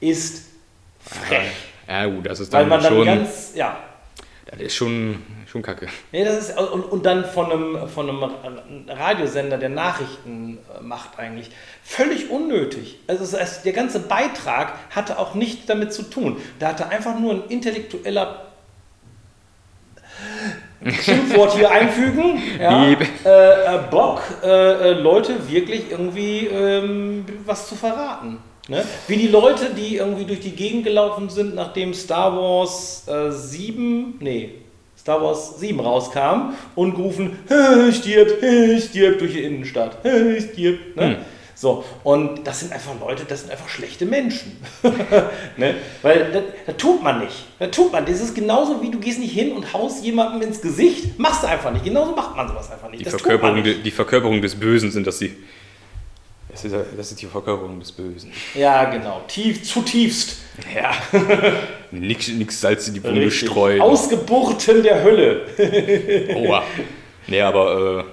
ist 0.00 0.44
frech. 1.00 1.50
Ja, 1.88 2.06
gut, 2.06 2.26
das 2.26 2.40
ist 2.40 2.52
dann, 2.52 2.62
Weil 2.62 2.66
man 2.68 2.82
dann 2.82 2.92
schon, 2.92 3.04
ganz, 3.06 3.52
ja, 3.54 3.78
das 4.46 4.60
ist 4.60 4.74
schon, 4.74 5.22
schon 5.52 5.62
kacke. 5.62 5.86
Nee, 6.12 6.24
das 6.24 6.48
ist, 6.48 6.58
und, 6.58 6.82
und 6.82 7.04
dann 7.04 7.26
von 7.26 7.52
einem, 7.52 7.88
von 7.88 8.08
einem 8.08 8.88
Radiosender, 8.88 9.58
der 9.58 9.68
Nachrichten 9.68 10.58
äh, 10.58 10.82
macht 10.82 11.18
eigentlich. 11.18 11.50
Völlig 11.84 12.30
unnötig. 12.30 12.98
Also 13.06 13.36
es, 13.36 13.62
der 13.62 13.72
ganze 13.72 14.00
Beitrag 14.00 14.72
hatte 14.90 15.18
auch 15.18 15.34
nichts 15.34 15.66
damit 15.66 15.92
zu 15.92 16.04
tun. 16.04 16.38
Da 16.58 16.68
hatte 16.68 16.88
einfach 16.88 17.18
nur 17.18 17.34
ein 17.34 17.42
intellektueller 17.48 18.46
Schimpfwort 21.02 21.54
hier 21.54 21.70
einfügen. 21.70 22.42
Ja, 22.58 22.84
äh, 22.84 22.96
äh, 23.24 23.78
Bock, 23.90 24.22
äh, 24.42 24.48
äh, 24.48 24.92
Leute 24.92 25.48
wirklich 25.50 25.90
irgendwie 25.90 26.46
ähm, 26.46 27.26
was 27.44 27.68
zu 27.68 27.74
verraten. 27.74 28.38
Ne? 28.68 28.84
Wie 29.06 29.16
die 29.16 29.28
Leute, 29.28 29.70
die 29.74 29.96
irgendwie 29.96 30.24
durch 30.24 30.40
die 30.40 30.52
Gegend 30.52 30.84
gelaufen 30.84 31.28
sind, 31.28 31.54
nachdem 31.54 31.92
Star 31.92 32.34
Wars 32.36 33.06
äh, 33.06 33.30
7, 33.30 34.16
nee, 34.20 34.62
Star 35.02 35.20
Wars 35.20 35.58
7 35.58 35.80
rauskam 35.80 36.54
und 36.76 36.94
gerufen, 36.94 37.36
stirbt, 37.92 38.38
stirbt 38.84 39.20
durch 39.20 39.32
die 39.32 39.42
Innenstadt, 39.42 39.98
stirbt. 39.98 40.96
Ne? 40.96 41.16
Hm. 41.16 41.16
So, 41.56 41.84
und 42.04 42.46
das 42.46 42.60
sind 42.60 42.72
einfach 42.72 42.92
Leute, 43.00 43.24
das 43.24 43.40
sind 43.40 43.50
einfach 43.50 43.68
schlechte 43.68 44.06
Menschen. 44.06 44.56
ne? 45.56 45.74
Weil 46.02 46.30
das, 46.32 46.42
das, 46.66 46.76
tut 46.76 47.02
man 47.02 47.18
nicht. 47.18 47.34
Das 47.58 47.72
tut 47.72 47.90
man. 47.90 48.06
Das 48.06 48.20
ist 48.20 48.32
genauso 48.32 48.80
wie 48.80 48.92
du 48.92 49.00
gehst 49.00 49.18
nicht 49.18 49.32
hin 49.32 49.50
und 49.50 49.72
haust 49.72 50.04
jemandem 50.04 50.42
ins 50.42 50.60
Gesicht. 50.60 51.18
Machst 51.18 51.42
du 51.42 51.48
einfach 51.48 51.72
nicht. 51.72 51.84
Genauso 51.84 52.14
macht 52.14 52.36
man 52.36 52.46
sowas 52.46 52.70
einfach 52.70 52.88
nicht. 52.88 53.04
Die, 53.04 53.10
Verkörperung, 53.10 53.60
nicht. 53.60 53.84
die 53.84 53.90
Verkörperung 53.90 54.40
des 54.40 54.54
Bösen 54.54 54.92
sind, 54.92 55.04
dass 55.04 55.18
sie 55.18 55.36
das 56.48 56.64
ist, 56.64 56.74
das 56.96 57.10
ist 57.10 57.20
die 57.20 57.26
Verkörperung 57.26 57.80
des 57.80 57.90
Bösen. 57.90 58.32
Ja, 58.54 58.84
genau. 58.84 59.22
Tief, 59.26 59.64
zutiefst. 59.64 60.41
Ja. 60.74 60.92
nix, 61.90 62.28
nix 62.28 62.60
Salz 62.60 62.88
in 62.88 62.94
die 62.94 63.04
Wunde 63.04 63.30
streuen. 63.30 63.80
Ausgeburten 63.80 64.82
der 64.82 65.02
Hölle. 65.02 65.46
Oha. 66.36 66.62
Nee, 67.26 67.40
aber 67.40 68.04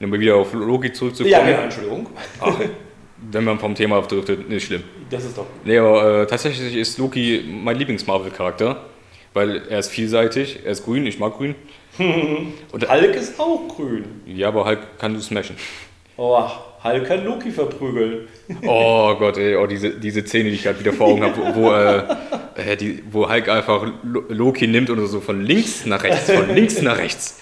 äh, 0.00 0.04
um 0.04 0.12
wieder 0.12 0.36
auf 0.36 0.52
Loki 0.52 0.92
zurückzukommen. 0.92 1.30
Ja, 1.30 1.44
genau, 1.44 1.62
Entschuldigung. 1.62 2.06
Ach, 2.40 2.58
wenn 3.30 3.44
man 3.44 3.58
vom 3.58 3.74
Thema 3.74 3.96
abdriftet, 3.96 4.48
nicht 4.48 4.66
schlimm. 4.66 4.84
Das 5.10 5.24
ist 5.24 5.36
doch 5.36 5.44
gut. 5.44 5.66
Nee, 5.66 5.78
aber 5.78 6.22
äh, 6.22 6.26
tatsächlich 6.26 6.74
ist 6.74 6.98
Loki 6.98 7.44
mein 7.46 7.76
Lieblings-Marvel-Charakter. 7.76 8.84
Weil 9.34 9.62
er 9.68 9.80
ist 9.80 9.90
vielseitig, 9.90 10.60
er 10.64 10.70
ist 10.70 10.84
grün, 10.84 11.04
ich 11.06 11.18
mag 11.18 11.36
grün. 11.36 11.56
Und 11.98 12.88
Hulk 12.88 13.16
ist 13.16 13.38
auch 13.38 13.66
grün. 13.68 14.22
Ja, 14.26 14.48
aber 14.48 14.64
Hulk 14.64 14.98
kann 14.98 15.12
du 15.12 15.20
smashen. 15.20 15.56
Oh, 16.16 16.44
Hulk 16.84 17.06
kann 17.06 17.24
Loki 17.24 17.50
verprügeln. 17.50 18.28
Oh 18.66 19.14
Gott, 19.18 19.38
ey, 19.38 19.56
oh, 19.56 19.66
diese, 19.66 19.90
diese 19.90 20.22
Szene, 20.22 20.50
die 20.50 20.56
ich 20.56 20.62
gerade 20.62 20.78
wieder 20.78 20.92
vor 20.92 21.08
Augen 21.08 21.22
habe, 21.22 21.34
wo, 21.36 21.62
wo, 21.62 21.72
äh, 21.72 22.02
äh, 22.72 22.76
die, 22.76 23.02
wo 23.10 23.28
Hulk 23.28 23.48
einfach 23.48 23.86
Loki 24.02 24.66
nimmt 24.66 24.90
und 24.90 25.04
so 25.06 25.20
von 25.20 25.42
links 25.42 25.86
nach 25.86 26.02
rechts, 26.02 26.30
von 26.30 26.54
links 26.54 26.82
nach 26.82 26.98
rechts. 26.98 27.40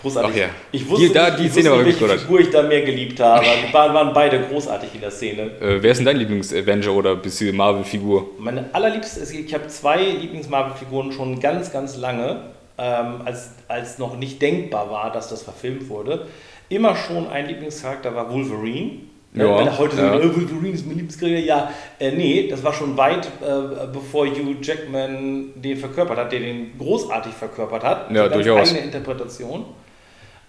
Großartig. 0.00 0.30
Ach 0.32 0.38
ja. 0.38 0.48
Ich 0.70 0.88
wusste, 0.88 1.08
die, 1.08 1.12
da, 1.12 1.26
nicht, 1.26 1.40
die 1.40 1.46
ich 1.46 1.52
Szene 1.52 1.70
wusste 1.70 1.84
nicht, 1.84 2.00
wirklich 2.00 2.20
Figur 2.20 2.40
ich 2.40 2.50
da 2.50 2.62
mehr 2.62 2.82
geliebt 2.82 3.18
habe. 3.18 3.44
Die 3.68 3.74
waren, 3.74 3.94
waren 3.94 4.12
beide 4.14 4.40
großartig 4.40 4.90
in 4.94 5.00
der 5.00 5.10
Szene. 5.10 5.42
Äh, 5.60 5.82
wer 5.82 5.90
ist 5.90 5.98
denn 5.98 6.06
dein 6.06 6.18
Lieblings-Avenger 6.18 6.92
oder 6.92 7.16
bist 7.16 7.40
du 7.40 7.52
Marvel-Figur? 7.52 8.30
Meine 8.38 8.66
allerliebste, 8.72 9.20
ich 9.34 9.52
habe 9.52 9.66
zwei 9.66 10.02
Lieblings-Marvel-Figuren 10.02 11.10
schon 11.10 11.40
ganz, 11.40 11.72
ganz 11.72 11.96
lange, 11.96 12.42
ähm, 12.78 13.22
als, 13.24 13.50
als 13.66 13.98
noch 13.98 14.16
nicht 14.16 14.40
denkbar 14.40 14.88
war, 14.88 15.12
dass 15.12 15.30
das 15.30 15.42
verfilmt 15.42 15.88
wurde 15.88 16.26
immer 16.68 16.96
schon 16.96 17.28
ein 17.28 17.46
Lieblingscharakter 17.46 18.14
war 18.14 18.32
Wolverine. 18.32 19.00
Ja, 19.34 19.54
Weil 19.56 19.78
heute 19.78 19.96
ja. 19.96 20.12
sagen, 20.12 20.30
oh, 20.30 20.36
Wolverine 20.36 20.74
ist 20.74 20.86
mein 20.86 20.96
Lieblingscharakter. 20.96 21.38
Ja, 21.40 21.70
äh, 21.98 22.12
nee, 22.12 22.48
das 22.48 22.62
war 22.64 22.72
schon 22.72 22.96
weit 22.96 23.26
äh, 23.26 23.86
bevor 23.92 24.26
Hugh 24.26 24.56
Jackman 24.60 25.52
den 25.54 25.76
verkörpert 25.76 26.18
hat, 26.18 26.32
der 26.32 26.40
den 26.40 26.78
großartig 26.78 27.32
verkörpert 27.34 27.84
hat. 27.84 28.10
Ja, 28.10 28.28
durchaus. 28.28 28.70
eigene 28.70 28.84
Interpretation. 28.84 29.66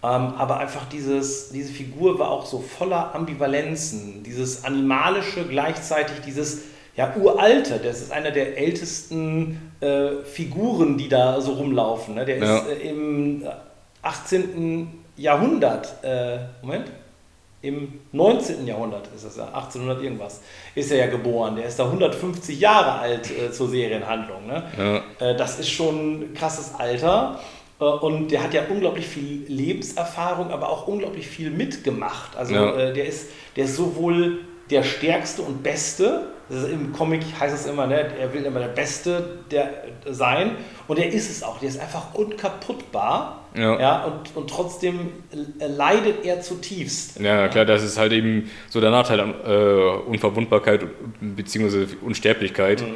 Ähm, 0.01 0.33
aber 0.37 0.59
einfach 0.59 0.87
dieses, 0.87 1.49
diese 1.49 1.73
Figur 1.73 2.17
war 2.19 2.31
auch 2.31 2.45
so 2.45 2.59
voller 2.59 3.13
Ambivalenzen. 3.13 4.23
Dieses 4.23 4.63
Animalische, 4.63 5.43
gleichzeitig 5.43 6.21
dieses 6.25 6.61
ja, 6.95 7.13
Uralte. 7.15 7.79
Das 7.83 8.01
ist 8.01 8.11
einer 8.11 8.31
der 8.31 8.57
ältesten 8.57 9.71
äh, 9.81 10.23
Figuren, 10.23 10.97
die 10.97 11.09
da 11.09 11.41
so 11.41 11.53
rumlaufen. 11.53 12.15
Ne? 12.15 12.25
Der 12.25 12.37
ja. 12.37 12.57
ist 12.59 12.67
äh, 12.67 12.89
im 12.89 13.43
18. 14.01 14.98
Jahrhundert, 15.19 16.03
äh, 16.03 16.39
Moment, 16.61 16.87
im 17.61 17.99
19. 18.13 18.65
Jahrhundert 18.65 19.09
ist 19.13 19.25
es 19.25 19.35
ja, 19.35 19.45
1800 19.47 20.01
irgendwas, 20.01 20.41
ist 20.75 20.91
er 20.91 20.97
ja 20.97 21.07
geboren. 21.07 21.57
Der 21.57 21.65
ist 21.65 21.77
da 21.77 21.85
150 21.85 22.57
Jahre 22.57 22.99
alt 22.99 23.29
äh, 23.29 23.51
zur 23.51 23.67
Serienhandlung. 23.67 24.47
Ne? 24.47 24.63
Ja. 24.77 25.27
Äh, 25.27 25.35
das 25.35 25.59
ist 25.59 25.69
schon 25.69 26.21
ein 26.21 26.33
krasses 26.33 26.75
Alter. 26.75 27.39
Äh, 27.79 27.83
und 27.83 28.29
der 28.29 28.43
hat 28.43 28.53
ja 28.53 28.63
unglaublich 28.69 29.07
viel 29.07 29.43
Lebenserfahrung, 29.47 30.51
aber 30.51 30.69
auch 30.69 30.87
unglaublich 30.87 31.27
viel 31.27 31.51
mitgemacht. 31.51 32.37
Also 32.37 32.53
ja. 32.53 32.75
Äh, 32.77 32.93
der, 32.93 33.05
ist, 33.05 33.29
der 33.57 33.65
ist 33.65 33.75
sowohl 33.75 34.39
der 34.69 34.83
Stärkste 34.83 35.41
und 35.41 35.61
Beste, 35.61 36.27
Im 36.49 36.93
Comic 36.93 37.21
heißt 37.39 37.53
es 37.53 37.67
immer, 37.67 37.85
ne, 37.85 38.11
er 38.19 38.33
will 38.33 38.43
immer 38.43 38.59
der 38.59 38.69
Beste 38.69 39.39
der, 39.51 39.83
sein. 40.09 40.55
Und 40.87 40.97
er 40.97 41.11
ist 41.11 41.29
es 41.29 41.43
auch. 41.43 41.59
Der 41.59 41.69
ist 41.69 41.79
einfach 41.79 42.15
unkaputtbar. 42.15 43.45
Ja. 43.55 43.79
ja 43.79 44.03
und, 44.05 44.35
und 44.35 44.49
trotzdem 44.49 45.11
leidet 45.59 46.25
er 46.25 46.41
zutiefst. 46.41 47.19
Ja, 47.19 47.47
klar, 47.49 47.65
das 47.65 47.83
ist 47.83 47.97
halt 47.97 48.13
eben 48.13 48.49
so 48.69 48.81
der 48.81 48.89
Nachteil 48.89 49.19
an 49.19 49.33
äh, 49.45 50.09
Unverwundbarkeit 50.09 50.85
bzw. 51.21 51.87
Unsterblichkeit, 52.01 52.81
mhm. 52.81 52.95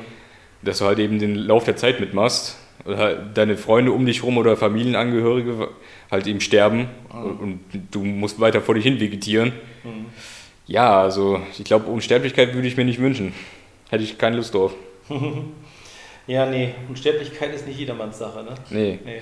dass 0.63 0.79
du 0.79 0.85
halt 0.85 0.99
eben 0.99 1.19
den 1.19 1.35
Lauf 1.35 1.63
der 1.63 1.75
Zeit 1.75 1.99
mitmachst. 1.99 2.57
Halt 2.85 3.37
deine 3.37 3.55
Freunde 3.55 3.91
um 3.91 4.05
dich 4.05 4.23
rum 4.23 4.37
oder 4.37 4.57
Familienangehörige 4.57 5.69
halt 6.09 6.27
eben 6.27 6.41
sterben 6.41 6.89
mhm. 7.13 7.39
und 7.39 7.59
du 7.91 8.03
musst 8.03 8.39
weiter 8.39 8.61
vor 8.61 8.75
dich 8.75 8.83
hin 8.83 8.99
vegetieren. 8.99 9.53
Mhm. 9.83 10.05
Ja, 10.65 11.01
also 11.01 11.41
ich 11.51 11.63
glaube, 11.63 11.89
Unsterblichkeit 11.89 12.53
würde 12.53 12.67
ich 12.67 12.77
mir 12.77 12.85
nicht 12.85 12.99
wünschen. 12.99 13.33
Hätte 13.89 14.03
ich 14.03 14.17
keine 14.17 14.37
Lust 14.37 14.53
drauf. 14.53 14.73
ja, 16.27 16.45
nee, 16.45 16.73
Unsterblichkeit 16.87 17.53
ist 17.53 17.67
nicht 17.67 17.79
jedermanns 17.79 18.17
Sache, 18.17 18.43
ne? 18.43 18.55
Nee. 18.69 18.99
nee. 19.03 19.21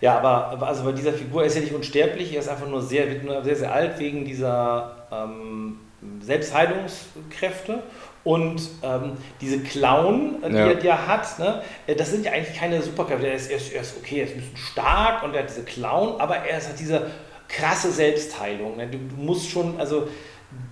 Ja, 0.00 0.18
aber 0.18 0.66
also 0.66 0.84
bei 0.84 0.92
dieser 0.92 1.12
Figur 1.12 1.42
er 1.42 1.46
ist 1.46 1.56
er 1.56 1.62
nicht 1.62 1.74
unsterblich, 1.74 2.32
er 2.32 2.40
ist 2.40 2.48
einfach 2.48 2.68
nur 2.68 2.82
sehr, 2.82 3.06
nur 3.22 3.42
sehr, 3.42 3.56
sehr 3.56 3.72
alt 3.72 3.98
wegen 3.98 4.24
dieser 4.24 5.06
ähm, 5.10 5.80
Selbstheilungskräfte. 6.20 7.82
Und 8.22 8.62
ähm, 8.82 9.18
diese 9.42 9.60
Clown, 9.60 10.42
äh, 10.42 10.48
die, 10.48 10.56
ja. 10.56 10.66
er, 10.66 10.74
die 10.76 10.88
er 10.88 11.06
hat, 11.06 11.38
ne, 11.38 11.62
äh, 11.86 11.94
das 11.94 12.10
sind 12.10 12.24
ja 12.24 12.32
eigentlich 12.32 12.56
keine 12.58 12.80
Superkräfte. 12.80 13.26
Er 13.26 13.34
ist, 13.34 13.50
er, 13.50 13.58
ist, 13.58 13.72
er 13.72 13.82
ist 13.82 13.96
okay, 13.98 14.20
er 14.20 14.24
ist 14.24 14.32
ein 14.32 14.40
bisschen 14.40 14.56
stark 14.56 15.22
und 15.22 15.34
er 15.34 15.42
hat 15.42 15.50
diese 15.50 15.64
Clown, 15.64 16.18
aber 16.20 16.36
er 16.36 16.56
hat 16.56 16.78
diese 16.78 17.10
krasse 17.48 17.90
Selbstheilung. 17.90 18.78
Ne? 18.78 18.86
Du, 18.86 18.96
du 18.96 19.16
musst 19.16 19.50
schon, 19.50 19.78
also 19.78 20.08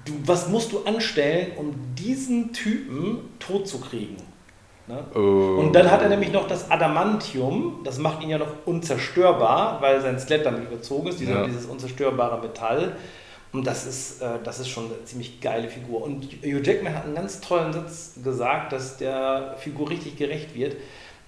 du, 0.04 0.12
was 0.24 0.48
musst 0.48 0.72
du 0.72 0.84
anstellen, 0.84 1.52
um 1.56 1.74
diesen 1.94 2.52
Typen 2.52 3.30
tot 3.38 3.68
zu 3.68 3.80
kriegen? 3.80 4.16
Ne? 4.86 5.04
Oh. 5.14 5.60
Und 5.60 5.72
dann 5.74 5.90
hat 5.90 6.02
er 6.02 6.08
nämlich 6.08 6.32
noch 6.32 6.48
das 6.48 6.70
Adamantium, 6.70 7.80
das 7.84 7.98
macht 7.98 8.22
ihn 8.22 8.30
ja 8.30 8.38
noch 8.38 8.66
unzerstörbar, 8.66 9.80
weil 9.80 10.00
sein 10.00 10.18
Skelett 10.18 10.44
damit 10.44 10.64
überzogen 10.64 11.08
ist, 11.08 11.20
dieser, 11.20 11.40
ja. 11.40 11.46
dieses 11.46 11.66
unzerstörbare 11.66 12.40
Metall. 12.40 12.96
Und 13.52 13.66
das 13.66 13.86
ist, 13.86 14.22
äh, 14.22 14.38
das 14.42 14.60
ist 14.60 14.68
schon 14.68 14.86
eine 14.86 15.04
ziemlich 15.04 15.40
geile 15.40 15.68
Figur. 15.68 16.02
Und 16.02 16.24
Hugh 16.42 16.62
Jackman 16.62 16.94
hat 16.94 17.04
einen 17.04 17.14
ganz 17.14 17.40
tollen 17.40 17.72
Satz 17.72 18.14
gesagt, 18.24 18.72
dass 18.72 18.96
der 18.96 19.56
Figur 19.58 19.90
richtig 19.90 20.16
gerecht 20.16 20.54
wird. 20.54 20.76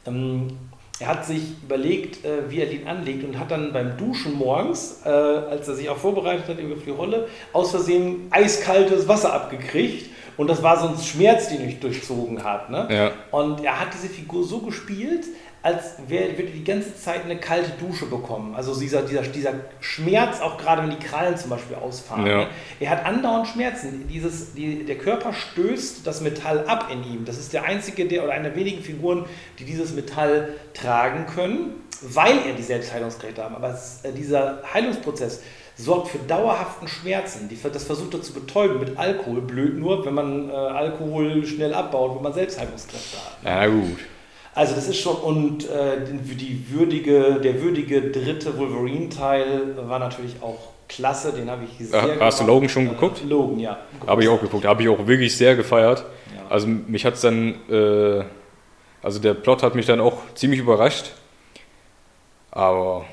Ähm, 0.07 0.59
er 1.01 1.09
hat 1.09 1.27
sich 1.27 1.43
überlegt, 1.63 2.25
äh, 2.25 2.49
wie 2.51 2.61
er 2.61 2.67
den 2.67 2.87
anlegt 2.87 3.25
und 3.25 3.39
hat 3.39 3.51
dann 3.51 3.73
beim 3.73 3.97
Duschen 3.97 4.35
morgens, 4.35 5.01
äh, 5.05 5.09
als 5.09 5.67
er 5.67 5.75
sich 5.75 5.89
auch 5.89 5.97
vorbereitet 5.97 6.49
hat 6.49 6.57
für 6.57 6.85
die 6.85 6.91
Rolle, 6.91 7.29
aus 7.53 7.73
Versehen 7.73 8.29
eiskaltes 8.31 9.09
Wasser 9.09 9.33
abgekriegt. 9.33 10.11
Und 10.37 10.49
das 10.49 10.63
war 10.63 10.79
so 10.81 10.89
ein 10.89 10.99
Schmerz, 10.99 11.49
den 11.49 11.69
ihn 11.69 11.81
durchzogen 11.81 12.43
hat. 12.43 12.71
Ne? 12.71 12.89
Ja. 12.91 13.13
Und 13.31 13.63
er 13.63 13.81
hat 13.81 13.89
diese 13.95 14.09
Figur 14.09 14.45
so 14.45 14.59
gespielt, 14.61 15.25
als 15.65 15.95
wäre, 16.09 16.37
würde 16.37 16.51
die 16.51 16.63
ganze 16.63 16.95
Zeit 16.95 17.25
eine 17.25 17.39
kalte 17.39 17.71
Dusche 17.83 18.05
bekommen. 18.05 18.55
Also 18.55 18.79
dieser, 18.79 19.01
dieser, 19.01 19.23
dieser 19.23 19.55
Schmerz, 19.81 20.43
auch 20.43 20.59
gerade 20.59 20.83
wenn 20.83 20.91
die 20.91 20.99
Krallen 20.99 21.39
zum 21.39 21.49
Beispiel 21.49 21.77
ausfahren. 21.77 22.27
Ja. 22.27 22.37
Ne? 22.37 22.47
Er 22.81 22.91
hat 22.91 23.07
andauernd 23.07 23.49
Schmerzen. 23.49 24.07
Dieses, 24.07 24.53
die, 24.53 24.85
der 24.85 24.99
Körper 24.99 25.33
stößt 25.33 26.07
das 26.07 26.21
Metall 26.21 26.67
ab 26.67 26.91
in 26.93 27.03
ihm. 27.11 27.25
Das 27.25 27.39
ist 27.39 27.55
der 27.55 27.65
einzige 27.65 28.05
der, 28.05 28.25
oder 28.25 28.35
eine 28.35 28.51
der 28.51 28.57
wenigen 28.57 28.83
Figuren, 28.83 29.25
die 29.59 29.65
dieses 29.65 29.95
Metall 29.95 30.53
tragen 30.75 31.25
können, 31.35 31.71
weil 32.03 32.37
er 32.47 32.53
die 32.53 32.63
Selbstheilungskräfte 32.63 33.43
haben. 33.43 33.55
Aber 33.55 33.71
es, 33.71 34.01
äh, 34.03 34.13
dieser 34.13 34.63
Heilungsprozess 34.75 35.41
sorgt 35.77 36.09
für 36.09 36.19
dauerhaften 36.19 36.89
Schmerzen. 36.89 37.49
Die, 37.49 37.59
das 37.73 37.85
versucht 37.85 38.13
er 38.13 38.21
zu 38.21 38.35
betäuben 38.35 38.81
mit 38.81 38.99
Alkohol. 38.99 39.41
Blöd 39.41 39.79
nur, 39.79 40.05
wenn 40.05 40.13
man 40.13 40.51
äh, 40.51 40.53
Alkohol 40.53 41.47
schnell 41.47 41.73
abbaut, 41.73 42.17
wenn 42.17 42.23
man 42.23 42.35
Selbstheilungskräfte 42.35 43.17
hat. 43.17 43.39
Na 43.43 43.67
gut. 43.67 43.99
Also 44.55 44.75
das 44.75 44.89
ist 44.89 44.99
schon, 44.99 45.17
und 45.17 45.69
äh, 45.69 45.99
die 46.05 46.65
würdige, 46.71 47.41
der 47.43 47.61
würdige 47.61 48.11
dritte 48.11 48.57
Wolverine-Teil 48.57 49.77
war 49.89 49.99
natürlich 49.99 50.37
auch 50.41 50.59
klasse, 50.89 51.33
den 51.33 51.51
habe 51.51 51.65
ich 51.65 51.89
sehr 51.89 52.01
Ach, 52.03 52.21
hast 52.21 52.41
du. 52.41 52.45
Logan 52.45 52.69
schon 52.69 52.89
geguckt? 52.89 53.23
Äh, 53.25 53.27
Logan, 53.29 53.59
ja. 53.59 53.79
Habe 54.07 54.23
ich 54.23 54.29
auch 54.29 54.41
geguckt, 54.41 54.65
habe 54.65 54.83
ich 54.83 54.89
auch 54.89 55.05
wirklich 55.07 55.37
sehr 55.37 55.57
gefeiert. 55.57 56.05
Ja. 56.35 56.43
Also 56.49 56.69
mich 56.69 57.05
hat 57.05 57.15
es 57.15 57.23
dann, 57.23 57.55
äh, 57.69 58.23
also 59.03 59.19
der 59.19 59.35
Plot 59.35 59.63
hat 59.65 59.75
mich 59.75 59.87
dann 59.87 60.01
auch 60.01 60.19
ziemlich 60.35 60.61
überrascht. 60.61 61.07
Aber 62.51 63.05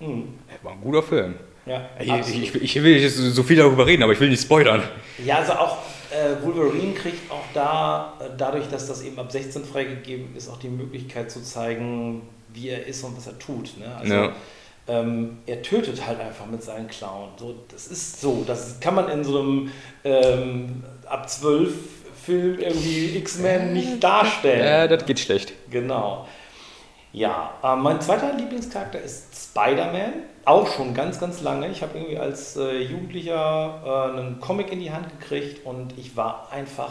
Mhm. 0.00 0.34
war 0.62 0.72
ein 0.72 0.80
guter 0.82 1.02
Film. 1.02 1.34
Ja, 1.66 1.80
Ich, 1.98 2.42
ich, 2.42 2.54
ich 2.62 2.82
will 2.82 3.00
nicht 3.00 3.10
so 3.14 3.42
viel 3.42 3.56
darüber 3.56 3.86
reden, 3.86 4.02
aber 4.02 4.12
ich 4.12 4.20
will 4.20 4.28
nicht 4.28 4.42
spoilern. 4.42 4.82
ja, 5.24 5.36
also 5.38 5.52
auch 5.54 5.78
äh, 6.14 6.42
Wolverine 6.44 6.92
kriegt 6.94 7.30
auch 7.30 7.44
da, 7.52 8.14
äh, 8.20 8.24
dadurch, 8.36 8.68
dass 8.68 8.86
das 8.88 9.02
eben 9.02 9.18
ab 9.18 9.30
16 9.32 9.64
freigegeben 9.64 10.34
ist, 10.36 10.48
auch 10.48 10.58
die 10.58 10.68
Möglichkeit 10.68 11.30
zu 11.30 11.42
zeigen, 11.42 12.22
wie 12.52 12.68
er 12.68 12.86
ist 12.86 13.02
und 13.04 13.16
was 13.16 13.26
er 13.26 13.38
tut. 13.38 13.76
Ne? 13.78 13.86
Also, 13.98 14.14
Ja. 14.14 14.32
ähm, 14.88 15.38
er 15.46 15.62
tötet 15.62 16.06
halt 16.06 16.20
einfach 16.20 16.46
mit 16.46 16.62
seinen 16.62 16.88
Klauen. 16.88 17.30
So, 17.36 17.54
das 17.70 17.88
ist 17.88 18.20
so. 18.20 18.44
Das 18.46 18.78
kann 18.80 18.94
man 18.94 19.08
in 19.08 19.24
so 19.24 19.40
einem 19.40 19.70
ähm, 20.04 20.84
ab 21.06 21.28
12 21.28 21.72
Film 22.24 22.58
irgendwie 22.58 23.16
X-Men 23.18 23.72
nicht 23.72 24.02
darstellen. 24.02 24.64
Ja, 24.64 24.86
das 24.88 25.04
geht 25.04 25.20
schlecht. 25.20 25.52
Genau. 25.70 26.26
Ja, 27.14 27.52
äh, 27.62 27.76
mein 27.76 28.00
zweiter 28.00 28.32
Lieblingscharakter 28.34 29.00
ist 29.00 29.28
Spider-Man. 29.36 30.14
Auch 30.46 30.66
schon 30.66 30.94
ganz, 30.94 31.20
ganz 31.20 31.42
lange. 31.42 31.68
Ich 31.68 31.80
habe 31.80 31.96
irgendwie 31.96 32.18
als 32.18 32.56
äh, 32.56 32.80
Jugendlicher 32.82 33.80
äh, 33.86 34.18
einen 34.18 34.40
Comic 34.40 34.72
in 34.72 34.80
die 34.80 34.90
Hand 34.90 35.06
gekriegt 35.20 35.64
und 35.64 35.96
ich 35.96 36.16
war 36.16 36.48
einfach 36.50 36.90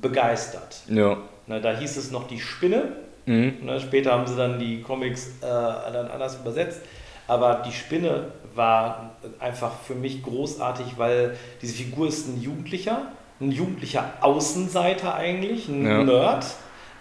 begeistert. 0.00 0.80
Ja. 0.88 1.18
Na, 1.46 1.60
da 1.60 1.76
hieß 1.76 1.98
es 1.98 2.10
noch 2.10 2.26
die 2.26 2.40
Spinne. 2.40 2.92
Mhm. 3.26 3.58
Ne, 3.62 3.78
später 3.78 4.12
haben 4.12 4.26
sie 4.26 4.36
dann 4.36 4.58
die 4.58 4.80
Comics 4.80 5.28
äh, 5.42 5.42
dann 5.42 6.10
anders 6.10 6.36
übersetzt. 6.40 6.80
Aber 7.26 7.62
die 7.66 7.72
Spinne 7.72 8.32
war 8.54 9.10
einfach 9.38 9.72
für 9.86 9.94
mich 9.94 10.22
großartig, 10.22 10.94
weil 10.96 11.36
diese 11.60 11.74
Figur 11.74 12.08
ist 12.08 12.26
ein 12.26 12.40
Jugendlicher, 12.40 13.12
ein 13.38 13.52
jugendlicher 13.52 14.12
Außenseiter 14.22 15.14
eigentlich, 15.14 15.68
ein 15.68 15.84
Ja. 15.84 16.02
Nerd. 16.04 16.46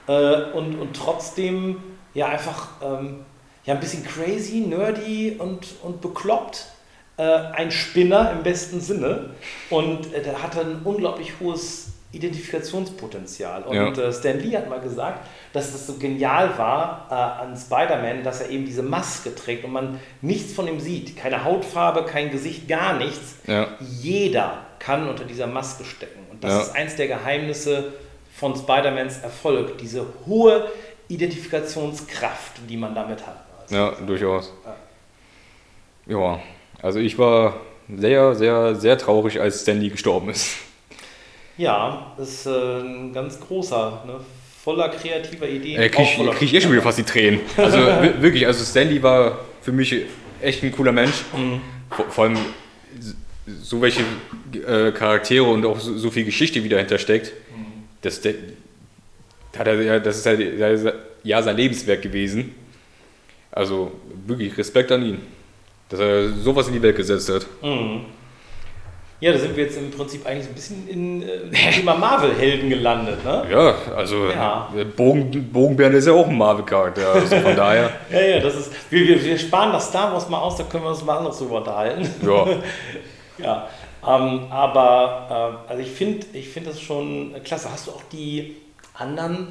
Äh, 0.08 0.52
und, 0.52 0.76
und 0.80 0.94
trotzdem 0.96 1.78
ja 2.18 2.28
einfach 2.28 2.68
ähm, 2.84 3.26
ja, 3.66 3.74
ein 3.76 3.80
bisschen 3.80 4.04
crazy, 4.06 4.60
nerdy 4.62 5.36
und, 5.38 5.68
und 5.84 6.02
bekloppt. 6.02 6.66
Äh, 7.18 7.24
ein 7.24 7.72
Spinner 7.72 8.32
im 8.32 8.44
besten 8.44 8.80
Sinne. 8.80 9.32
Und 9.70 10.14
äh, 10.14 10.22
der 10.22 10.42
hatte 10.42 10.62
ein 10.62 10.82
unglaublich 10.84 11.34
hohes 11.40 11.88
Identifikationspotenzial. 12.12 13.64
Und 13.64 13.76
Ja. 13.76 13.90
äh, 13.92 14.14
Stan 14.14 14.40
Lee 14.40 14.56
hat 14.56 14.70
mal 14.70 14.80
gesagt, 14.80 15.28
dass 15.54 15.72
das 15.72 15.88
so 15.88 15.94
genial 15.98 16.58
war 16.58 17.08
äh, 17.10 17.14
an 17.44 17.56
Spider-Man, 17.58 18.24
dass 18.24 18.42
er 18.42 18.50
eben 18.50 18.66
diese 18.66 18.84
Maske 18.84 19.34
trägt 19.36 19.66
und 19.66 19.72
man 19.72 20.00
nichts 20.22 20.54
von 20.54 20.68
ihm 20.68 20.80
sieht. 20.80 21.18
Keine 21.18 21.44
Hautfarbe, 21.44 22.06
kein 22.06 22.32
Gesicht, 22.32 22.68
gar 22.68 22.94
nichts. 22.98 23.36
Ja. 23.48 23.68
Jeder 23.80 24.60
kann 24.80 25.08
unter 25.10 25.24
dieser 25.26 25.48
Maske 25.48 25.84
stecken. 25.86 26.20
Und 26.32 26.44
das 26.44 26.54
Ja. 26.54 26.62
ist 26.62 26.76
eins 26.76 26.96
der 26.96 27.08
Geheimnisse 27.08 27.94
von 28.36 28.56
Spider-Mans 28.56 29.20
Erfolg. 29.20 29.78
Diese 29.80 30.06
hohe 30.26 30.68
Identifikationskraft, 31.10 32.54
die 32.70 32.78
man 32.78 32.94
damit 32.96 33.26
hat. 33.26 33.44
Also, 33.62 33.76
Ja, 33.76 33.92
durchaus. 34.06 34.52
Ja, 36.06 36.40
also 36.82 37.00
ich 37.00 37.18
war 37.18 37.60
sehr, 37.94 38.36
sehr, 38.36 38.76
sehr 38.76 38.98
traurig, 38.98 39.40
als 39.42 39.62
Stanley 39.62 39.90
gestorben 39.90 40.30
ist. 40.30 40.58
ja, 41.58 42.14
das 42.18 42.30
ist 42.30 42.46
äh, 42.46 42.80
ein 42.82 43.14
ganz 43.14 43.40
großer, 43.40 44.04
ne? 44.06 44.20
voller 44.64 44.90
kreativer 44.90 45.48
Ideen. 45.48 45.82
Äh, 45.82 45.90
krieg, 45.90 46.08
voller- 46.18 46.32
ich- 46.34 46.38
krieg 46.38 46.48
ich 46.50 46.54
eh 46.56 46.62
schon 46.62 46.72
wieder 46.72 46.82
fast 46.82 46.98
die 46.98 47.04
Tränen. 47.04 47.40
Also 47.58 47.78
wi- 48.02 48.22
wirklich, 48.22 48.46
also 48.46 48.64
Stanley 48.64 49.02
war 49.02 49.40
für 49.62 49.72
mich 49.72 49.96
echt 50.42 50.64
ein 50.64 50.72
cooler 50.72 50.92
Mensch. 50.92 51.24
Mhm. 51.36 51.62
Vor, 51.90 52.06
vor 52.10 52.24
allem 52.26 52.38
so 53.62 53.82
welche 53.82 54.02
äh, 54.54 54.92
Charaktere 54.92 55.44
und 55.46 55.66
auch 55.66 55.80
so, 55.80 55.98
so 55.98 56.12
viel 56.12 56.26
Geschichte, 56.26 56.64
wie 56.64 56.70
dahinter 56.70 56.98
steckt. 56.98 57.32
Mhm. 57.56 57.66
Das, 58.02 58.20
ja, 59.66 60.00
das 60.00 60.18
ist 60.18 60.26
halt 60.26 60.40
ja, 61.24 61.42
sein 61.42 61.56
Lebenswerk 61.58 62.02
gewesen. 62.02 62.54
Also 63.52 63.92
wirklich 64.26 64.56
Respekt 64.58 64.92
an 64.92 65.04
ihn, 65.04 65.18
dass 65.90 66.00
er 66.00 66.30
sowas 66.30 66.68
in 66.68 66.74
die 66.74 66.82
Welt 66.82 66.96
gesetzt 66.96 67.30
hat. 67.30 67.46
Mhm. 67.64 68.02
Ja, 69.20 69.32
da 69.32 69.40
sind 69.40 69.56
wir 69.58 69.64
jetzt 69.64 69.76
im 69.78 69.90
Prinzip 69.90 70.24
eigentlich 70.28 70.44
so 70.44 70.52
ein 70.52 70.54
bisschen 70.54 70.88
in 70.88 71.24
äh, 71.24 71.72
Thema 71.72 71.96
Marvel-Helden 71.96 72.70
gelandet, 72.70 73.26
ne? 73.26 73.48
Ja, 73.50 73.74
also 73.96 74.30
Ja. 74.30 74.72
der 74.78 74.86
Bogen, 74.86 75.50
Bogenbären 75.52 75.94
ist 75.96 76.06
ja 76.06 76.14
auch 76.14 76.28
ein 76.28 76.38
Marvel-Charakter. 76.38 77.14
Also 77.14 77.36
von 77.38 77.56
daher, 77.56 77.90
Ja, 78.12 78.22
ja, 78.22 78.40
das 78.40 78.56
ist. 78.58 78.72
Wir, 78.92 79.08
wir, 79.08 79.24
wir 79.26 79.38
sparen 79.40 79.72
das 79.72 79.88
Star 79.90 80.14
Wars 80.14 80.30
mal 80.30 80.38
aus, 80.40 80.58
da 80.58 80.66
können 80.66 80.84
wir 80.84 80.90
uns 80.92 81.04
mal 81.04 81.18
anders 81.18 81.40
drüber 81.40 81.58
unterhalten. 81.58 82.08
ja. 82.26 82.48
Ja, 83.40 83.68
ähm, 84.04 84.48
aber 84.50 85.62
äh, 85.68 85.70
also 85.72 85.84
ich 85.84 85.92
finde 85.92 86.26
ich 86.34 86.50
find 86.50 86.66
das 86.66 86.82
schon 86.82 87.36
klasse. 87.44 87.72
Hast 87.72 87.86
du 87.86 87.92
auch 87.92 88.02
die 88.12 88.56
anderen 88.98 89.48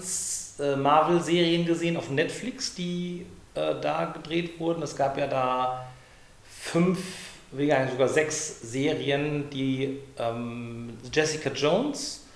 äh, 0.59 0.77
Marvel-Serien 0.77 1.67
gesehen 1.67 1.97
auf 1.97 2.11
Netflix, 2.11 2.75
die 2.75 3.27
äh, 3.55 3.75
da 3.81 4.07
gedreht 4.07 4.59
wurden? 4.59 4.83
Es 4.83 4.97
gab 4.97 5.17
ja 5.19 5.27
da 5.27 5.87
fünf, 6.51 6.99
gesagt, 7.57 7.93
sogar 7.93 8.09
sechs 8.09 8.61
Serien, 8.63 9.49
die 9.51 9.99
ähm, 10.19 10.91
Jessica 11.13 11.51
Jones, 11.51 12.27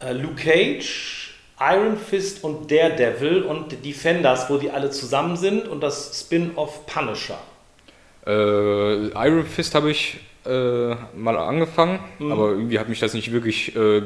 äh, 0.00 0.12
Luke 0.12 0.34
Cage, 0.36 1.34
Iron 1.60 1.96
Fist 1.96 2.42
und 2.44 2.70
Daredevil 2.70 3.42
und 3.42 3.84
Defenders, 3.84 4.50
wo 4.50 4.58
die 4.58 4.70
alle 4.70 4.90
zusammen 4.90 5.36
sind 5.36 5.68
und 5.68 5.80
das 5.80 6.20
Spin-off 6.20 6.84
Punisher. 6.86 7.38
Äh, 8.26 9.08
Iron 9.08 9.46
Fist 9.46 9.74
habe 9.74 9.90
ich 9.90 10.18
äh, 10.46 10.94
mal 11.16 11.36
angefangen, 11.38 12.00
Mhm. 12.18 12.32
aber 12.32 12.50
irgendwie 12.50 12.78
hat 12.78 12.88
mich 12.88 13.00
das 13.00 13.14
nicht 13.14 13.32
wirklich 13.32 13.74
äh, 13.76 14.02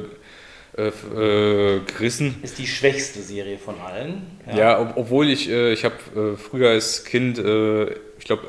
äh, 0.78 0.88
äh, 0.88 1.80
gerissen. 1.80 2.36
Ist 2.42 2.58
die 2.58 2.66
schwächste 2.66 3.20
Serie 3.20 3.58
von 3.58 3.74
allen. 3.80 4.22
Ja, 4.54 4.80
ob, 4.80 4.96
obwohl 4.96 5.28
ich, 5.28 5.48
äh, 5.50 5.72
ich 5.72 5.84
habe 5.84 5.96
äh, 6.16 6.36
früher 6.36 6.70
als 6.70 7.04
Kind, 7.04 7.38
äh, 7.38 7.90
ich 8.18 8.24
glaube, 8.24 8.44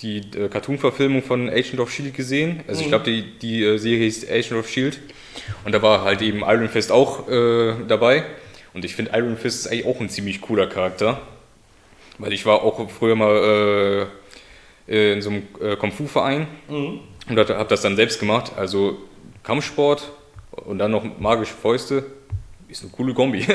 die 0.00 0.18
äh, 0.36 0.48
Cartoon-Verfilmung 0.48 1.22
von 1.22 1.48
Agent 1.50 1.80
of 1.80 1.90
Shield 1.90 2.14
gesehen. 2.14 2.62
Also 2.68 2.80
ich 2.80 2.86
Mhm. 2.86 2.90
glaube, 2.90 3.04
die, 3.06 3.38
die 3.40 3.78
Serie 3.78 4.04
hieß 4.04 4.30
Agent 4.30 4.52
of 4.60 4.68
Shield. 4.68 5.00
Und 5.64 5.72
da 5.72 5.82
war 5.82 6.02
halt 6.04 6.22
eben 6.22 6.40
Iron 6.40 6.68
Fist 6.68 6.92
auch 6.92 7.26
dabei. 7.26 8.24
Und 8.72 8.84
ich 8.84 8.94
finde, 8.94 9.10
Iron 9.14 9.36
Fist 9.36 9.66
ist 9.66 9.72
eigentlich 9.72 9.86
auch 9.86 10.00
ein 10.00 10.08
ziemlich 10.08 10.40
cooler 10.40 10.68
Charakter. 10.68 11.20
Weil 12.18 12.32
ich 12.32 12.46
war 12.46 12.62
auch 12.62 12.88
früher 12.88 13.16
mal 13.16 14.06
in 14.86 15.20
so 15.22 15.30
einem 15.30 15.42
Kung-Fu-Verein 15.80 16.46
Mhm. 16.68 17.00
und 17.28 17.36
habe 17.38 17.66
das 17.68 17.82
dann 17.82 17.96
selbst 17.96 18.20
gemacht. 18.20 18.52
Also 18.56 18.96
Kampfsport 19.42 20.12
und 20.66 20.78
dann 20.78 20.90
noch 20.90 21.04
magische 21.18 21.54
Fäuste. 21.54 22.04
Ist 22.68 22.82
eine 22.82 22.90
coole 22.92 23.12
Kombi. 23.14 23.46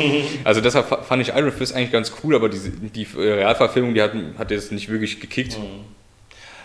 also 0.44 0.60
deshalb 0.60 0.86
fa- 0.86 1.02
fand 1.02 1.22
ich 1.22 1.28
Iron 1.28 1.52
Fist 1.52 1.74
eigentlich 1.74 1.92
ganz 1.92 2.12
cool, 2.22 2.34
aber 2.34 2.48
diese, 2.48 2.70
die 2.70 3.06
äh, 3.16 3.32
Realverfilmung, 3.34 3.94
die 3.94 4.02
hat, 4.02 4.12
hat 4.38 4.50
jetzt 4.50 4.72
nicht 4.72 4.88
wirklich 4.88 5.20
gekickt. 5.20 5.58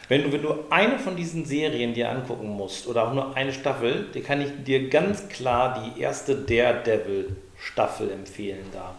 Wenn 0.07 0.23
du, 0.23 0.31
wenn 0.31 0.41
du 0.41 0.55
eine 0.71 0.97
von 0.97 1.15
diesen 1.15 1.45
Serien 1.45 1.93
dir 1.93 2.09
angucken 2.09 2.49
musst 2.49 2.87
oder 2.87 3.07
auch 3.07 3.13
nur 3.13 3.35
eine 3.35 3.53
Staffel, 3.53 4.07
die 4.13 4.21
kann 4.21 4.41
ich 4.41 4.47
dir 4.65 4.89
ganz 4.89 5.27
klar 5.29 5.93
die 5.95 6.01
erste 6.01 6.35
Daredevil-Staffel 6.35 8.09
empfehlen 8.11 8.65
da. 8.73 8.95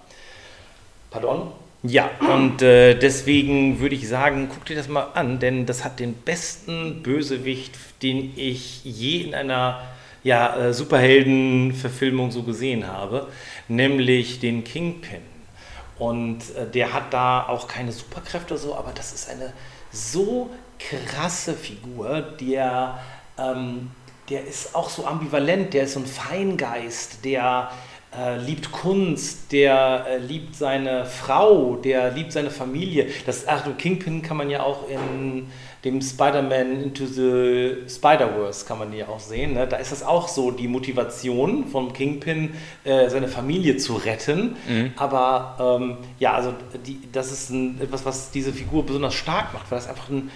Pardon? 1.10 1.50
Ja, 1.82 2.10
und 2.34 2.60
äh, 2.60 2.94
deswegen 2.94 3.80
würde 3.80 3.94
ich 3.94 4.06
sagen, 4.06 4.48
guck 4.52 4.66
dir 4.66 4.76
das 4.76 4.86
mal 4.88 5.08
an, 5.14 5.38
denn 5.38 5.64
das 5.64 5.82
hat 5.82 5.98
den 5.98 6.12
besten 6.12 7.02
Bösewicht, 7.02 7.72
den 8.02 8.34
ich 8.36 8.84
je 8.84 9.22
in 9.22 9.34
einer 9.34 9.80
ja, 10.22 10.56
äh, 10.56 10.74
Superhelden-Verfilmung 10.74 12.30
so 12.30 12.42
gesehen 12.42 12.86
habe, 12.86 13.28
nämlich 13.68 14.40
den 14.40 14.64
Kingpin. 14.64 15.22
Und 15.98 16.38
äh, 16.56 16.66
der 16.70 16.92
hat 16.92 17.12
da 17.12 17.46
auch 17.46 17.68
keine 17.68 17.92
Superkräfte 17.92 18.56
so, 18.56 18.74
aber 18.74 18.92
das 18.94 19.12
ist 19.12 19.28
eine 19.28 19.52
so 19.92 20.50
krasse 20.78 21.54
Figur, 21.54 22.22
der, 22.40 23.00
ähm, 23.38 23.90
der 24.28 24.46
ist 24.46 24.74
auch 24.74 24.88
so 24.88 25.06
ambivalent, 25.06 25.74
der 25.74 25.84
ist 25.84 25.94
so 25.94 26.00
ein 26.00 26.06
Feingeist, 26.06 27.24
der 27.24 27.70
äh, 28.16 28.38
liebt 28.38 28.72
Kunst, 28.72 29.52
der 29.52 30.06
äh, 30.08 30.18
liebt 30.18 30.56
seine 30.56 31.06
Frau, 31.06 31.76
der 31.76 32.10
liebt 32.10 32.32
seine 32.32 32.50
Familie. 32.50 33.06
Das 33.26 33.46
Achtung, 33.46 33.76
Kingpin 33.76 34.22
kann 34.22 34.36
man 34.36 34.50
ja 34.50 34.62
auch 34.62 34.88
in 34.88 35.46
dem 35.84 36.02
Spider-Man 36.02 36.82
Into 36.82 37.06
the 37.06 37.88
Spider-Verse 37.88 38.66
kann 38.66 38.78
man 38.78 38.92
ja 38.92 39.08
auch 39.08 39.20
sehen. 39.20 39.54
Ne? 39.54 39.66
Da 39.66 39.76
ist 39.76 39.92
das 39.92 40.02
auch 40.02 40.28
so 40.28 40.50
die 40.50 40.68
Motivation 40.68 41.66
vom 41.68 41.92
Kingpin, 41.92 42.52
äh, 42.84 43.08
seine 43.08 43.28
Familie 43.28 43.78
zu 43.78 43.94
retten. 43.94 44.56
Mhm. 44.68 44.92
Aber 44.96 45.78
ähm, 45.80 45.96
ja, 46.18 46.34
also 46.34 46.52
die, 46.86 47.00
das 47.12 47.32
ist 47.32 47.50
ein, 47.50 47.80
etwas, 47.80 48.04
was 48.04 48.30
diese 48.30 48.52
Figur 48.52 48.84
besonders 48.84 49.14
stark 49.14 49.54
macht, 49.54 49.70
weil 49.70 49.78
das 49.78 49.88
einfach 49.88 50.10
ein, 50.10 50.16
ein 50.16 50.30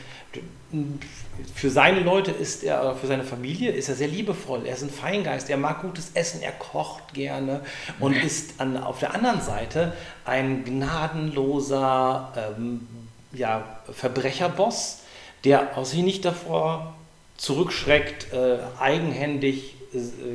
für 1.55 1.71
seine 1.71 2.01
Leute 2.01 2.31
ist 2.31 2.63
er, 2.63 2.95
für 2.95 3.07
seine 3.07 3.25
Familie 3.25 3.73
ist 3.73 3.89
er 3.89 3.95
sehr 3.95 4.09
liebevoll. 4.09 4.67
Er 4.67 4.75
ist 4.75 4.83
ein 4.83 4.91
Feingeist, 4.91 5.51
er 5.51 5.57
mag 5.57 5.83
gutes 5.83 6.13
Essen, 6.15 6.43
er 6.43 6.53
kocht 6.53 7.15
gerne 7.15 7.61
und 8.01 8.15
ist 8.15 8.61
an, 8.61 8.77
auf 8.77 9.01
der 9.01 9.15
anderen 9.15 9.41
Seite 9.41 9.93
ein 10.25 10.65
gnadenloser 10.65 12.55
ähm, 12.57 12.87
ja, 13.33 13.79
Verbrecherboss, 13.93 15.01
der 15.45 15.77
aus 15.77 15.91
sich 15.91 16.03
nicht 16.03 16.25
davor 16.25 16.95
zurückschreckt, 17.37 18.33
äh, 18.33 18.59
eigenhändig 18.79 19.74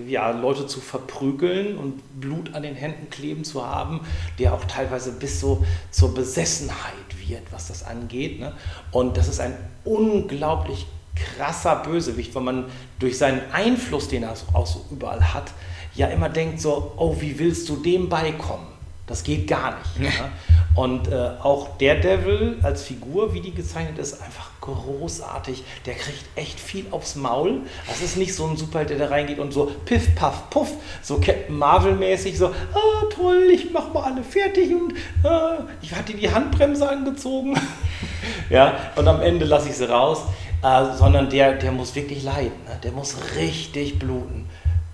ja, 0.07 0.31
Leute 0.31 0.67
zu 0.67 0.79
verprügeln 0.79 1.77
und 1.77 2.19
Blut 2.19 2.53
an 2.53 2.63
den 2.63 2.75
Händen 2.75 3.09
kleben 3.09 3.43
zu 3.43 3.65
haben, 3.65 4.01
der 4.37 4.53
auch 4.53 4.63
teilweise 4.65 5.11
bis 5.11 5.39
so 5.39 5.65
zur 5.91 6.13
Besessenheit 6.13 6.93
wird, 7.27 7.43
was 7.51 7.67
das 7.67 7.83
angeht. 7.83 8.39
Ne? 8.39 8.53
Und 8.91 9.17
das 9.17 9.27
ist 9.27 9.39
ein 9.39 9.55
unglaublich 9.83 10.87
krasser 11.15 11.77
Bösewicht, 11.77 12.33
weil 12.35 12.43
man 12.43 12.65
durch 12.99 13.17
seinen 13.17 13.41
Einfluss, 13.51 14.07
den 14.07 14.23
er 14.23 14.33
auch 14.53 14.67
so 14.67 14.85
überall 14.91 15.33
hat, 15.33 15.51
ja 15.95 16.07
immer 16.07 16.29
denkt 16.29 16.61
so, 16.61 16.93
oh, 16.97 17.15
wie 17.19 17.37
willst 17.37 17.67
du 17.69 17.75
dem 17.75 18.09
beikommen? 18.09 18.67
Das 19.05 19.23
geht 19.23 19.47
gar 19.47 19.77
nicht. 19.77 20.13
Ja. 20.17 20.29
Und 20.81 21.07
äh, 21.07 21.31
auch 21.41 21.77
der 21.77 21.95
Devil 21.95 22.59
als 22.61 22.83
Figur, 22.83 23.33
wie 23.33 23.41
die 23.41 23.51
gezeichnet 23.51 23.97
ist, 23.97 24.21
einfach 24.21 24.51
großartig. 24.69 25.63
Der 25.85 25.95
kriegt 25.95 26.23
echt 26.35 26.59
viel 26.59 26.85
aufs 26.91 27.15
Maul. 27.15 27.61
Das 27.87 28.01
ist 28.01 28.17
nicht 28.17 28.33
so 28.33 28.47
ein 28.47 28.57
Superheld, 28.57 28.89
der 28.89 28.97
da 28.97 29.07
reingeht 29.07 29.39
und 29.39 29.51
so 29.51 29.71
piff, 29.85 30.15
paff, 30.15 30.49
puff, 30.49 30.69
so 31.01 31.19
Captain 31.19 31.57
Marvel-mäßig, 31.57 32.37
so, 32.37 32.47
ah, 32.47 33.05
toll, 33.13 33.49
ich 33.53 33.71
mach 33.71 33.93
mal 33.93 34.03
alle 34.03 34.23
fertig 34.23 34.71
und 34.73 34.93
ah, 35.23 35.63
ich 35.81 35.95
hatte 35.95 36.13
die 36.13 36.31
Handbremse 36.31 36.87
angezogen. 36.87 37.59
ja, 38.49 38.73
und 38.95 39.07
am 39.07 39.21
Ende 39.21 39.45
lasse 39.45 39.69
ich 39.69 39.75
sie 39.75 39.89
raus. 39.89 40.23
Äh, 40.61 40.93
sondern 40.97 41.29
der, 41.29 41.53
der 41.53 41.71
muss 41.71 41.95
wirklich 41.95 42.23
leiden. 42.23 42.51
Ne? 42.67 42.77
Der 42.83 42.91
muss 42.91 43.15
richtig 43.35 43.99
bluten. 43.99 44.47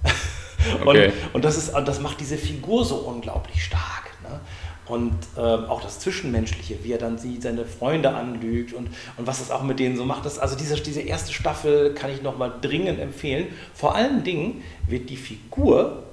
Okay. 0.83 1.13
Und, 1.27 1.35
und, 1.35 1.45
das, 1.45 1.57
ist, 1.57 1.73
das 1.73 1.99
macht 1.99 2.19
diese 2.19 2.39
Figur 2.39 2.83
so 2.83 2.95
unglaublich 2.95 3.63
stark. 3.63 4.04
Und 4.87 5.15
äh, 5.35 5.39
auch 5.39 5.81
das 5.81 5.99
Zwischenmenschliche, 5.99 6.77
wie 6.83 6.91
er 6.91 6.99
dann 6.99 7.17
sieht, 7.17 7.41
seine 7.41 7.65
Freunde 7.65 8.13
anlügt 8.13 8.73
und, 8.73 8.89
und 9.17 9.25
was 9.25 9.39
das 9.39 9.49
auch 9.49 9.63
mit 9.63 9.79
denen 9.79 9.97
so 9.97 10.05
macht. 10.05 10.25
Das, 10.25 10.37
also 10.37 10.55
diese, 10.55 10.75
diese 10.75 11.01
erste 11.01 11.33
Staffel 11.33 11.93
kann 11.95 12.11
ich 12.11 12.21
nochmal 12.21 12.53
dringend 12.61 12.99
empfehlen. 12.99 13.47
Vor 13.73 13.95
allen 13.95 14.23
Dingen 14.23 14.61
wird 14.87 15.09
die 15.09 15.17
Figur 15.17 16.03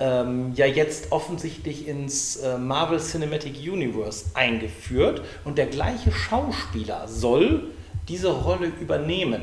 ähm, 0.00 0.52
ja 0.54 0.66
jetzt 0.66 1.12
offensichtlich 1.12 1.88
ins 1.88 2.36
äh, 2.36 2.58
Marvel 2.58 2.98
Cinematic 2.98 3.56
Universe 3.56 4.26
eingeführt 4.34 5.22
und 5.44 5.56
der 5.56 5.66
gleiche 5.66 6.12
Schauspieler 6.12 7.08
soll 7.08 7.68
diese 8.08 8.32
Rolle 8.32 8.66
übernehmen. 8.80 9.42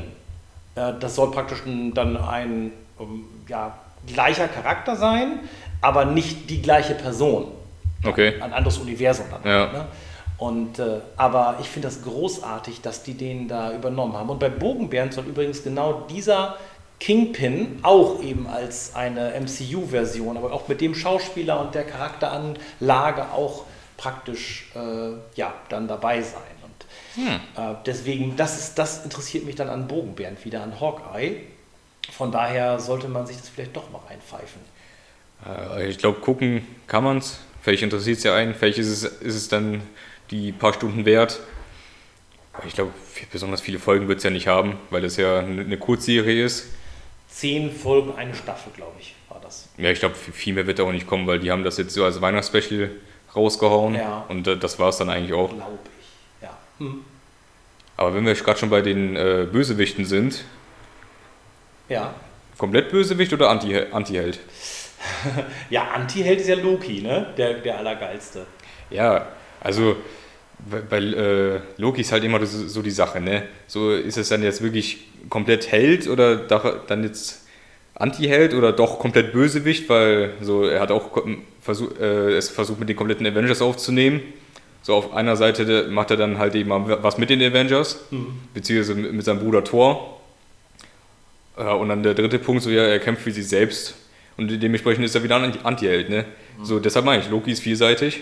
Äh, 0.74 0.92
das 1.00 1.16
soll 1.16 1.30
praktisch 1.30 1.62
dann 1.94 2.16
ein 2.16 2.72
ähm, 3.00 3.24
ja, 3.48 3.78
gleicher 4.06 4.46
Charakter 4.46 4.96
sein, 4.96 5.40
aber 5.80 6.04
nicht 6.04 6.48
die 6.50 6.62
gleiche 6.62 6.94
Person. 6.94 7.46
Okay. 8.04 8.40
Ein 8.40 8.52
anderes 8.52 8.78
Universum 8.78 9.26
dann. 9.30 9.42
Ja. 9.44 9.72
Ne? 9.72 9.86
Und, 10.38 10.80
äh, 10.80 11.00
aber 11.16 11.58
ich 11.60 11.68
finde 11.68 11.88
das 11.88 12.02
großartig, 12.02 12.80
dass 12.80 13.04
die 13.04 13.14
den 13.14 13.46
da 13.46 13.72
übernommen 13.72 14.14
haben. 14.14 14.28
Und 14.28 14.40
bei 14.40 14.48
Bogenbären 14.48 15.12
soll 15.12 15.26
übrigens 15.26 15.62
genau 15.62 16.04
dieser 16.10 16.56
Kingpin 16.98 17.78
auch 17.82 18.22
eben 18.22 18.46
als 18.46 18.94
eine 18.94 19.34
MCU-Version, 19.40 20.36
aber 20.36 20.52
auch 20.52 20.68
mit 20.68 20.80
dem 20.80 20.94
Schauspieler 20.94 21.60
und 21.60 21.74
der 21.74 21.84
Charakteranlage 21.84 23.32
auch 23.32 23.64
praktisch 23.96 24.70
äh, 24.74 25.12
ja, 25.36 25.54
dann 25.68 25.86
dabei 25.86 26.22
sein. 26.22 26.42
Und 26.62 27.24
hm. 27.24 27.34
äh, 27.56 27.76
deswegen, 27.86 28.36
das, 28.36 28.58
ist, 28.58 28.78
das 28.78 29.04
interessiert 29.04 29.44
mich 29.44 29.54
dann 29.54 29.68
an 29.68 29.86
Bogenbären 29.86 30.36
wieder, 30.42 30.62
an 30.62 30.80
Hawkeye. 30.80 31.42
Von 32.10 32.32
daher 32.32 32.80
sollte 32.80 33.08
man 33.08 33.26
sich 33.26 33.36
das 33.36 33.48
vielleicht 33.48 33.76
doch 33.76 33.90
mal 33.90 34.00
reinpfeifen. 34.08 34.60
Äh, 35.46 35.88
ich 35.88 35.98
glaube, 35.98 36.20
gucken 36.20 36.66
kann 36.86 37.04
man 37.04 37.18
es. 37.18 37.40
Vielleicht 37.62 37.84
interessiert 37.84 38.18
es 38.18 38.24
ja 38.24 38.34
einen, 38.34 38.54
vielleicht 38.54 38.78
ist 38.78 38.88
es, 38.88 39.04
ist 39.04 39.34
es 39.36 39.48
dann 39.48 39.82
die 40.30 40.50
paar 40.50 40.72
Stunden 40.72 41.04
wert. 41.04 41.40
Ich 42.66 42.74
glaube, 42.74 42.90
besonders 43.30 43.60
viele 43.60 43.78
Folgen 43.78 44.08
wird 44.08 44.18
es 44.18 44.24
ja 44.24 44.30
nicht 44.30 44.48
haben, 44.48 44.76
weil 44.90 45.00
das 45.00 45.16
ja 45.16 45.38
eine 45.38 45.78
Kurzserie 45.78 46.44
ist. 46.44 46.66
Zehn 47.28 47.72
Folgen, 47.72 48.14
eine 48.16 48.34
Staffel, 48.34 48.72
glaube 48.74 48.96
ich, 49.00 49.14
war 49.28 49.40
das. 49.40 49.68
Ja, 49.78 49.90
ich 49.90 50.00
glaube, 50.00 50.16
viel 50.16 50.52
mehr 50.52 50.66
wird 50.66 50.80
da 50.80 50.82
auch 50.82 50.92
nicht 50.92 51.06
kommen, 51.06 51.26
weil 51.26 51.38
die 51.38 51.50
haben 51.50 51.64
das 51.64 51.78
jetzt 51.78 51.94
so 51.94 52.04
als 52.04 52.20
Weihnachtsspecial 52.20 52.90
rausgehauen. 53.34 53.94
Ja. 53.94 54.26
Und 54.28 54.46
das 54.46 54.78
war 54.78 54.90
es 54.90 54.98
dann 54.98 55.08
eigentlich 55.08 55.32
auch. 55.32 55.48
Glaube 55.48 55.78
ich, 56.00 56.42
ja. 56.42 56.58
Hm. 56.78 57.04
Aber 57.96 58.14
wenn 58.14 58.26
wir 58.26 58.34
gerade 58.34 58.58
schon 58.58 58.70
bei 58.70 58.82
den 58.82 59.16
äh, 59.16 59.46
Bösewichten 59.50 60.04
sind. 60.04 60.44
Ja. 61.88 62.14
Komplett 62.58 62.90
Bösewicht 62.90 63.32
oder 63.32 63.50
Anti-Held? 63.50 63.94
Anti 63.94 64.18
ja, 65.70 65.88
Anti-Held 65.94 66.40
ist 66.40 66.48
ja 66.48 66.56
Loki, 66.56 67.00
ne? 67.00 67.26
Der, 67.36 67.54
der 67.54 67.78
Allergeilste. 67.78 68.46
Ja, 68.90 69.26
also 69.60 69.96
weil 70.64 71.14
äh, 71.14 71.60
Loki 71.80 72.02
ist 72.02 72.12
halt 72.12 72.22
immer 72.24 72.44
so 72.46 72.82
die 72.82 72.90
Sache, 72.90 73.20
ne? 73.20 73.44
So 73.66 73.92
ist 73.92 74.16
es 74.16 74.28
dann 74.28 74.42
jetzt 74.42 74.62
wirklich 74.62 75.08
komplett 75.28 75.70
Held 75.70 76.06
oder 76.06 76.36
dann 76.36 77.02
jetzt 77.02 77.46
Anti-Held 77.94 78.54
oder 78.54 78.72
doch 78.72 78.98
komplett 78.98 79.32
Bösewicht, 79.32 79.88
weil 79.88 80.34
so 80.40 80.64
er 80.64 80.80
hat 80.80 80.90
auch 80.90 81.24
versuch, 81.60 81.98
äh, 82.00 82.32
es 82.34 82.48
versucht 82.48 82.80
mit 82.80 82.88
den 82.88 82.96
kompletten 82.96 83.26
Avengers 83.26 83.60
aufzunehmen. 83.60 84.20
So 84.82 84.94
auf 84.94 85.14
einer 85.14 85.36
Seite 85.36 85.88
macht 85.90 86.10
er 86.10 86.16
dann 86.16 86.38
halt 86.38 86.54
eben 86.54 86.70
was 86.70 87.18
mit 87.18 87.30
den 87.30 87.40
Avengers, 87.40 88.04
mhm. 88.10 88.38
beziehungsweise 88.54 88.98
mit 88.98 89.24
seinem 89.24 89.40
Bruder 89.40 89.62
Thor. 89.62 90.20
Ja, 91.56 91.72
und 91.72 91.88
dann 91.88 92.02
der 92.02 92.14
dritte 92.14 92.38
Punkt, 92.38 92.62
so 92.62 92.70
ja, 92.70 92.82
er 92.82 92.98
kämpft 92.98 93.22
für 93.22 93.30
sich 93.30 93.48
selbst 93.48 93.94
und 94.36 94.48
dementsprechend 94.48 95.04
ist 95.04 95.14
er 95.14 95.22
wieder 95.22 95.36
ein 95.36 95.64
Anti-Held, 95.64 96.08
ne? 96.10 96.24
Mhm. 96.58 96.64
So, 96.64 96.78
deshalb 96.78 97.04
meine 97.04 97.22
ich, 97.22 97.30
Loki 97.30 97.52
ist 97.52 97.62
vielseitig. 97.62 98.20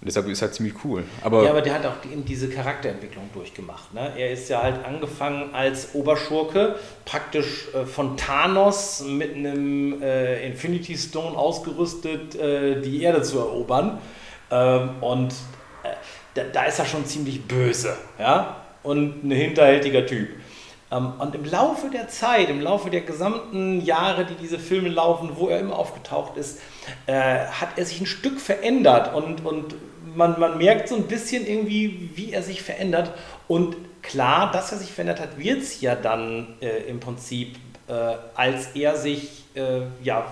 Und 0.00 0.06
deshalb 0.06 0.28
ist 0.28 0.40
er 0.40 0.46
halt 0.46 0.54
ziemlich 0.54 0.74
cool. 0.82 1.04
Aber 1.22 1.44
ja, 1.44 1.50
aber 1.50 1.60
der 1.60 1.74
hat 1.74 1.84
auch 1.84 1.96
diese 2.26 2.48
Charakterentwicklung 2.48 3.28
durchgemacht. 3.34 3.92
Ne? 3.92 4.10
Er 4.16 4.30
ist 4.30 4.48
ja 4.48 4.62
halt 4.62 4.82
angefangen 4.82 5.54
als 5.54 5.94
Oberschurke, 5.94 6.76
praktisch 7.04 7.68
äh, 7.74 7.84
von 7.84 8.16
Thanos 8.16 9.04
mit 9.06 9.34
einem 9.34 10.02
äh, 10.02 10.46
Infinity 10.46 10.96
Stone 10.96 11.36
ausgerüstet, 11.36 12.34
äh, 12.34 12.80
die 12.80 13.02
Erde 13.02 13.20
zu 13.20 13.40
erobern. 13.40 13.98
Ähm, 14.50 15.02
und 15.02 15.32
äh, 15.82 15.88
da, 16.32 16.44
da, 16.44 16.64
ist 16.64 16.78
er 16.78 16.86
schon 16.86 17.04
ziemlich 17.04 17.44
böse. 17.44 17.94
Ja? 18.18 18.56
Und 18.82 19.22
ein 19.22 19.30
hinterhältiger 19.30 20.06
Typ. 20.06 20.30
Ähm, 20.90 21.12
und 21.18 21.34
im 21.34 21.44
Laufe 21.44 21.88
der 21.90 22.08
Zeit, 22.08 22.48
im 22.48 22.60
Laufe 22.60 22.90
der 22.90 23.02
gesamten 23.02 23.80
Jahre, 23.80 24.24
die 24.24 24.34
diese 24.34 24.58
Filme 24.58 24.88
laufen, 24.88 25.30
wo 25.34 25.48
er 25.48 25.60
immer 25.60 25.78
aufgetaucht 25.78 26.36
ist, 26.36 26.60
äh, 27.06 27.12
hat 27.12 27.70
er 27.76 27.84
sich 27.84 28.00
ein 28.00 28.06
Stück 28.06 28.40
verändert 28.40 29.14
und, 29.14 29.44
und 29.44 29.74
man, 30.14 30.38
man 30.40 30.58
merkt 30.58 30.88
so 30.88 30.96
ein 30.96 31.04
bisschen 31.04 31.46
irgendwie, 31.46 32.10
wie 32.14 32.32
er 32.32 32.42
sich 32.42 32.62
verändert. 32.62 33.12
Und 33.48 33.76
klar, 34.02 34.50
dass 34.52 34.72
er 34.72 34.78
sich 34.78 34.90
verändert 34.90 35.20
hat, 35.20 35.38
wird 35.38 35.62
es 35.62 35.80
ja 35.80 35.94
dann 35.94 36.54
äh, 36.60 36.88
im 36.88 37.00
Prinzip, 37.00 37.56
äh, 37.88 37.92
als 38.34 38.68
er 38.74 38.96
sich 38.96 39.44
äh, 39.54 39.82
ja, 40.02 40.26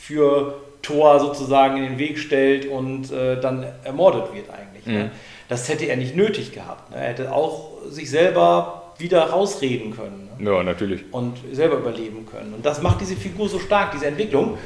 für 0.00 0.60
Thor 0.82 1.18
sozusagen 1.18 1.78
in 1.78 1.84
den 1.84 1.98
Weg 1.98 2.18
stellt 2.18 2.66
und 2.66 3.10
äh, 3.10 3.40
dann 3.40 3.66
ermordet 3.84 4.34
wird 4.34 4.50
eigentlich. 4.50 4.86
Ne? 4.86 4.92
Mhm. 4.92 4.98
Ne? 4.98 5.10
Das 5.48 5.68
hätte 5.68 5.86
er 5.86 5.96
nicht 5.96 6.14
nötig 6.14 6.52
gehabt. 6.52 6.90
Ne? 6.90 6.96
Er 6.98 7.08
hätte 7.08 7.32
auch 7.32 7.70
sich 7.88 8.10
selber 8.10 8.83
wieder 8.98 9.24
rausreden 9.24 9.94
können. 9.94 10.28
Ne? 10.38 10.50
Ja, 10.50 10.62
natürlich. 10.62 11.02
Und 11.10 11.38
selber 11.52 11.78
überleben 11.78 12.26
können. 12.26 12.54
Und 12.54 12.64
das 12.64 12.82
macht 12.82 13.00
diese 13.00 13.16
Figur 13.16 13.48
so 13.48 13.58
stark, 13.58 13.92
diese 13.92 14.06
Entwicklung. 14.06 14.58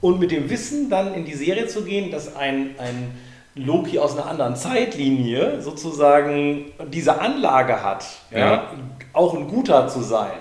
Und 0.00 0.20
mit 0.20 0.30
dem 0.30 0.48
Wissen 0.48 0.90
dann 0.90 1.14
in 1.14 1.24
die 1.24 1.34
Serie 1.34 1.66
zu 1.66 1.82
gehen, 1.82 2.10
dass 2.10 2.36
ein, 2.36 2.76
ein 2.78 3.18
Loki 3.54 3.98
aus 3.98 4.16
einer 4.16 4.26
anderen 4.26 4.54
Zeitlinie 4.54 5.60
sozusagen 5.60 6.72
diese 6.92 7.20
Anlage 7.20 7.82
hat, 7.82 8.04
ja. 8.30 8.38
ja 8.38 8.72
auch 9.12 9.34
ein 9.34 9.48
guter 9.48 9.88
zu 9.88 10.00
sein, 10.00 10.38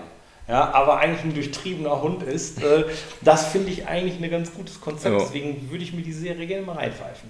ja, 0.47 0.71
aber 0.71 0.99
eigentlich 0.99 1.25
ein 1.25 1.33
durchtriebener 1.33 2.01
Hund 2.01 2.23
ist, 2.23 2.63
äh, 2.63 2.85
das 3.21 3.47
finde 3.47 3.69
ich 3.69 3.87
eigentlich 3.87 4.23
ein 4.23 4.29
ganz 4.31 4.53
gutes 4.53 4.79
Konzept. 4.79 5.13
Ja. 5.13 5.19
Deswegen 5.19 5.69
würde 5.69 5.83
ich 5.83 5.93
mir 5.93 6.03
die 6.03 6.13
Serie 6.13 6.47
gerne 6.47 6.65
mal 6.65 6.77
reinpfeifen. 6.77 7.29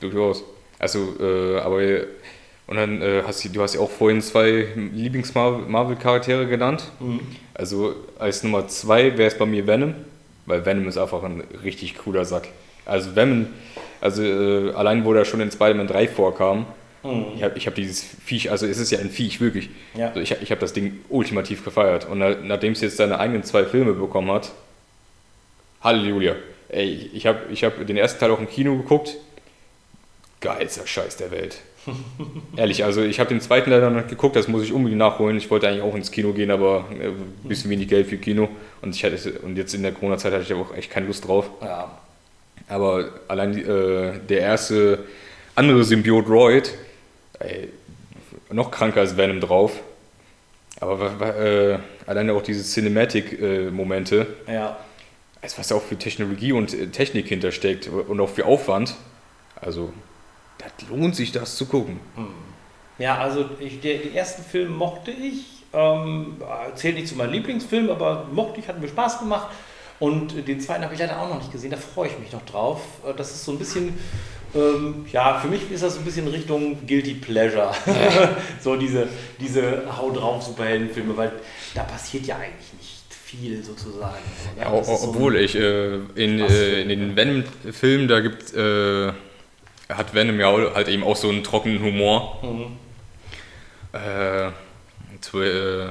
Durchaus. 0.00 0.42
Also, 0.78 1.14
äh, 1.20 1.58
aber 1.60 1.82
und 2.68 2.76
dann 2.76 3.00
äh, 3.00 3.22
hast 3.26 3.44
du, 3.44 3.48
du 3.48 3.62
hast 3.62 3.74
ja 3.74 3.80
auch 3.80 3.90
vorhin 3.90 4.20
zwei 4.20 4.66
Lieblings-Marvel-Charaktere 4.76 6.46
genannt. 6.46 6.92
Mhm. 7.00 7.20
Also 7.54 7.94
als 8.18 8.42
Nummer 8.42 8.68
zwei 8.68 9.16
wäre 9.16 9.28
es 9.28 9.38
bei 9.38 9.46
mir 9.46 9.66
Venom. 9.66 9.94
weil 10.44 10.64
Venom 10.66 10.86
ist 10.86 10.98
einfach 10.98 11.22
ein 11.22 11.42
richtig 11.64 11.96
cooler 11.96 12.26
Sack. 12.26 12.48
Also 12.84 13.16
Venom, 13.16 13.46
also 14.02 14.22
äh, 14.22 14.72
allein 14.74 15.06
wo 15.06 15.14
der 15.14 15.24
schon 15.24 15.40
in 15.40 15.50
Spider-Man 15.50 15.86
3 15.86 16.08
vorkam, 16.08 16.66
mhm. 17.02 17.24
ich 17.36 17.42
habe 17.42 17.56
ich 17.56 17.66
hab 17.66 17.74
dieses 17.74 18.02
Viech, 18.02 18.50
also 18.50 18.66
es 18.66 18.78
ist 18.78 18.90
ja 18.90 18.98
ein 18.98 19.08
Viech, 19.08 19.40
wirklich. 19.40 19.70
Ja. 19.94 20.08
Also 20.08 20.20
ich, 20.20 20.30
ich 20.30 20.50
habe 20.50 20.60
das 20.60 20.74
Ding 20.74 21.00
ultimativ 21.08 21.64
gefeiert. 21.64 22.06
Und 22.06 22.18
na, 22.18 22.34
nachdem 22.34 22.74
es 22.74 22.82
jetzt 22.82 22.98
seine 22.98 23.18
eigenen 23.18 23.44
zwei 23.44 23.64
Filme 23.64 23.94
bekommen 23.94 24.30
hat, 24.30 24.52
Halleluja. 25.80 26.34
Ey, 26.68 27.10
ich 27.14 27.26
habe 27.26 27.50
ich 27.50 27.64
hab 27.64 27.86
den 27.86 27.96
ersten 27.96 28.20
Teil 28.20 28.30
auch 28.30 28.40
im 28.40 28.48
Kino 28.48 28.76
geguckt. 28.76 29.16
Geilster 30.42 30.86
Scheiß 30.86 31.16
der 31.16 31.30
Welt. 31.30 31.62
Ehrlich, 32.56 32.84
also 32.84 33.02
ich 33.02 33.20
habe 33.20 33.30
den 33.30 33.40
zweiten 33.40 33.70
leider 33.70 33.90
noch 33.90 34.06
geguckt, 34.06 34.36
das 34.36 34.48
muss 34.48 34.62
ich 34.62 34.72
unbedingt 34.72 34.98
nachholen. 34.98 35.36
Ich 35.36 35.50
wollte 35.50 35.68
eigentlich 35.68 35.82
auch 35.82 35.94
ins 35.94 36.10
Kino 36.10 36.32
gehen, 36.32 36.50
aber 36.50 36.84
ein 36.90 37.00
äh, 37.00 37.10
bisschen 37.48 37.70
wenig 37.70 37.88
Geld 37.88 38.06
für 38.06 38.18
Kino. 38.18 38.48
Und, 38.82 38.94
ich 38.94 39.04
hatte, 39.04 39.16
und 39.40 39.56
jetzt 39.56 39.74
in 39.74 39.82
der 39.82 39.92
Corona-Zeit 39.92 40.32
hatte 40.32 40.42
ich 40.42 40.54
auch 40.54 40.74
echt 40.74 40.90
keine 40.90 41.06
Lust 41.06 41.26
drauf. 41.26 41.50
Ja. 41.60 41.90
Aber 42.68 43.08
allein 43.28 43.56
äh, 43.58 44.18
der 44.28 44.40
erste 44.40 45.00
andere 45.54 45.84
Symbiot 45.84 46.28
Royd, 46.28 46.74
ey, 47.38 47.68
noch 48.50 48.70
kranker 48.70 49.00
als 49.00 49.16
Venom 49.16 49.40
drauf. 49.40 49.80
Aber 50.80 51.36
äh, 51.40 51.78
alleine 52.06 52.32
auch 52.34 52.42
diese 52.42 52.62
Cinematic-Momente. 52.62 54.26
Äh, 54.46 54.54
ja. 54.54 54.76
Also 55.40 55.58
was 55.58 55.68
da 55.68 55.76
auch 55.76 55.82
für 55.82 55.96
Technologie 55.96 56.52
und 56.52 56.74
äh, 56.74 56.88
Technik 56.88 57.28
hintersteckt 57.28 57.88
und 57.88 58.20
auch 58.20 58.28
für 58.28 58.46
Aufwand. 58.46 58.94
Also 59.60 59.92
das 60.58 60.88
lohnt 60.88 61.16
sich, 61.16 61.32
das 61.32 61.56
zu 61.56 61.66
gucken. 61.66 62.00
Hm. 62.16 62.28
Ja, 62.98 63.18
also 63.18 63.48
ich, 63.60 63.80
der, 63.80 63.98
den 63.98 64.14
ersten 64.14 64.42
Film 64.42 64.76
mochte 64.76 65.10
ich. 65.10 65.64
Ähm, 65.72 66.36
zählt 66.74 66.96
nicht 66.96 67.08
zu 67.08 67.14
meinem 67.14 67.32
Lieblingsfilm, 67.32 67.90
aber 67.90 68.26
mochte 68.32 68.60
ich, 68.60 68.68
hat 68.68 68.80
mir 68.80 68.88
Spaß 68.88 69.20
gemacht. 69.20 69.48
Und 70.00 70.48
den 70.48 70.60
zweiten 70.60 70.84
habe 70.84 70.94
ich 70.94 71.00
leider 71.00 71.20
auch 71.20 71.28
noch 71.28 71.38
nicht 71.38 71.52
gesehen, 71.52 71.70
da 71.70 71.76
freue 71.76 72.08
ich 72.08 72.18
mich 72.18 72.32
noch 72.32 72.44
drauf. 72.46 72.80
Äh, 73.06 73.14
das 73.16 73.32
ist 73.32 73.44
so 73.44 73.52
ein 73.52 73.58
bisschen, 73.58 73.98
ähm, 74.54 75.06
ja, 75.12 75.38
für 75.38 75.48
mich 75.48 75.70
ist 75.70 75.82
das 75.82 75.94
so 75.94 76.00
ein 76.00 76.04
bisschen 76.04 76.28
Richtung 76.28 76.86
Guilty 76.86 77.14
Pleasure. 77.14 77.72
so 78.60 78.76
diese, 78.76 79.08
diese 79.40 79.84
Hau 79.96 80.10
drauf 80.10 80.42
Superheldenfilme, 80.42 81.16
weil 81.16 81.32
da 81.74 81.82
passiert 81.82 82.26
ja 82.26 82.36
eigentlich 82.36 82.72
nicht 82.78 82.98
viel 83.10 83.62
sozusagen. 83.62 84.22
Ja, 84.58 84.72
obwohl 84.72 85.32
so 85.32 85.38
ich 85.38 85.54
äh, 85.54 85.96
in, 86.14 86.40
äh, 86.40 86.80
in 86.80 86.88
den 86.88 87.16
Venom-Filmen, 87.16 88.08
da 88.08 88.20
gibt 88.20 88.54
äh, 88.54 89.12
hat 89.88 90.14
Venom 90.14 90.38
ja 90.38 90.74
halt 90.74 90.88
eben 90.88 91.02
auch 91.02 91.16
so 91.16 91.28
einen 91.28 91.42
trockenen 91.42 91.82
Humor. 91.82 92.38
Mhm. 92.42 92.76
Äh, 93.92 94.50
zu, 95.20 95.40
äh, 95.40 95.86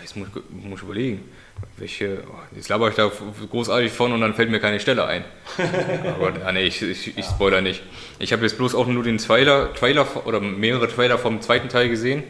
jetzt 0.00 0.16
muss, 0.16 0.28
muss 0.50 0.80
ich 0.80 0.84
überlegen. 0.84 1.28
Welche, 1.76 2.22
oh, 2.26 2.38
jetzt 2.56 2.68
laber 2.68 2.88
ich 2.88 2.94
da 2.94 3.10
großartig 3.50 3.92
von 3.92 4.12
und 4.12 4.20
dann 4.20 4.34
fällt 4.34 4.50
mir 4.50 4.60
keine 4.60 4.80
Stelle 4.80 5.04
ein. 5.04 5.24
Aber 6.06 6.32
ah, 6.44 6.52
nee, 6.52 6.64
ich, 6.64 6.80
ich, 6.80 7.18
ich 7.18 7.24
spoiler 7.24 7.60
nicht. 7.60 7.82
Ich 8.18 8.32
habe 8.32 8.42
jetzt 8.42 8.56
bloß 8.56 8.74
auch 8.74 8.86
nur 8.86 9.02
den 9.02 9.18
Trailer, 9.18 9.74
Trailer 9.74 10.06
oder 10.26 10.40
mehrere 10.40 10.88
Trailer 10.88 11.18
vom 11.18 11.40
zweiten 11.42 11.68
Teil 11.68 11.88
gesehen. 11.88 12.22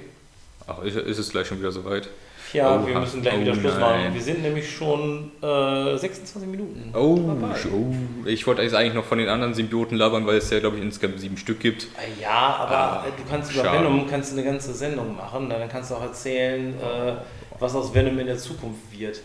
Ach, 0.66 0.82
ist, 0.82 0.96
ist 0.96 1.18
es 1.18 1.30
gleich 1.30 1.46
schon 1.46 1.58
wieder 1.58 1.72
soweit? 1.72 2.08
Ja, 2.52 2.76
oh, 2.76 2.86
wir 2.86 2.98
müssen 2.98 3.22
gleich 3.22 3.34
oh, 3.36 3.40
wieder 3.40 3.54
Schluss 3.54 3.78
machen. 3.78 4.12
Wir 4.12 4.20
sind 4.20 4.42
nämlich 4.42 4.74
schon 4.74 5.30
äh, 5.42 5.96
26 5.96 6.48
Minuten. 6.48 6.92
Oh, 6.94 7.18
oh, 7.18 8.26
ich 8.26 8.46
wollte 8.46 8.62
eigentlich 8.62 8.94
noch 8.94 9.04
von 9.04 9.18
den 9.18 9.28
anderen 9.28 9.54
Symbioten 9.54 9.96
labern, 9.96 10.26
weil 10.26 10.38
es 10.38 10.50
ja, 10.50 10.58
glaube 10.58 10.76
ich, 10.76 10.82
insgesamt 10.82 11.20
sieben 11.20 11.36
Stück 11.36 11.60
gibt. 11.60 11.88
Ja, 12.20 12.56
aber 12.60 12.76
ah, 12.76 13.06
du 13.16 13.22
kannst 13.28 13.52
über 13.52 13.64
schade. 13.64 13.78
Venom 13.78 14.08
kannst 14.08 14.32
eine 14.32 14.44
ganze 14.44 14.74
Sendung 14.74 15.16
machen. 15.16 15.48
Dann 15.48 15.68
kannst 15.68 15.90
du 15.90 15.94
auch 15.94 16.02
erzählen, 16.02 16.74
äh, 16.74 17.12
was 17.58 17.74
aus 17.74 17.94
Venom 17.94 18.18
in 18.18 18.26
der 18.26 18.38
Zukunft 18.38 18.80
wird. 18.90 19.20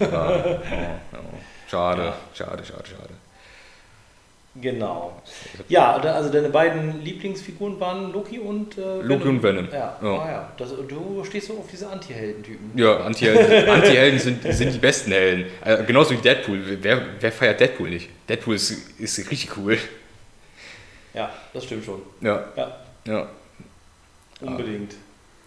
Ja, 0.00 0.28
oh, 1.12 1.16
oh. 1.16 1.38
Schade, 1.68 2.02
ja. 2.02 2.14
schade, 2.34 2.64
schade, 2.64 2.84
schade. 2.84 3.25
Genau. 4.60 5.20
Ja, 5.68 5.96
also 5.96 6.30
deine 6.32 6.48
beiden 6.48 7.02
Lieblingsfiguren 7.02 7.78
waren 7.78 8.12
Loki 8.12 8.38
und 8.38 8.78
äh, 8.78 8.80
Venom. 8.80 9.08
Loki 9.08 9.28
und 9.28 9.42
Venom. 9.42 9.68
Ja, 9.70 9.98
ja. 10.00 10.08
Ah, 10.08 10.30
ja. 10.30 10.52
Das, 10.56 10.70
du 10.70 11.22
stehst 11.24 11.48
so 11.48 11.58
auf 11.58 11.66
diese 11.70 11.88
Anti-Helden-Typen. 11.88 12.72
Ja, 12.74 12.98
Anti-Helden 13.00 13.68
Anti 13.70 14.18
sind, 14.18 14.42
sind 14.42 14.74
die 14.74 14.78
besten 14.78 15.12
Helden. 15.12 15.46
Also, 15.60 15.84
genauso 15.84 16.12
wie 16.12 16.16
Deadpool. 16.16 16.60
Wer, 16.80 17.02
wer 17.20 17.32
feiert 17.32 17.60
Deadpool 17.60 17.90
nicht? 17.90 18.08
Deadpool 18.28 18.54
ist, 18.54 18.98
ist 18.98 19.18
richtig 19.18 19.56
cool. 19.58 19.76
Ja, 21.12 21.30
das 21.52 21.64
stimmt 21.64 21.84
schon. 21.84 22.02
Ja. 22.20 22.44
Ja. 22.56 22.76
ja. 23.06 23.28
Unbedingt. 24.40 24.94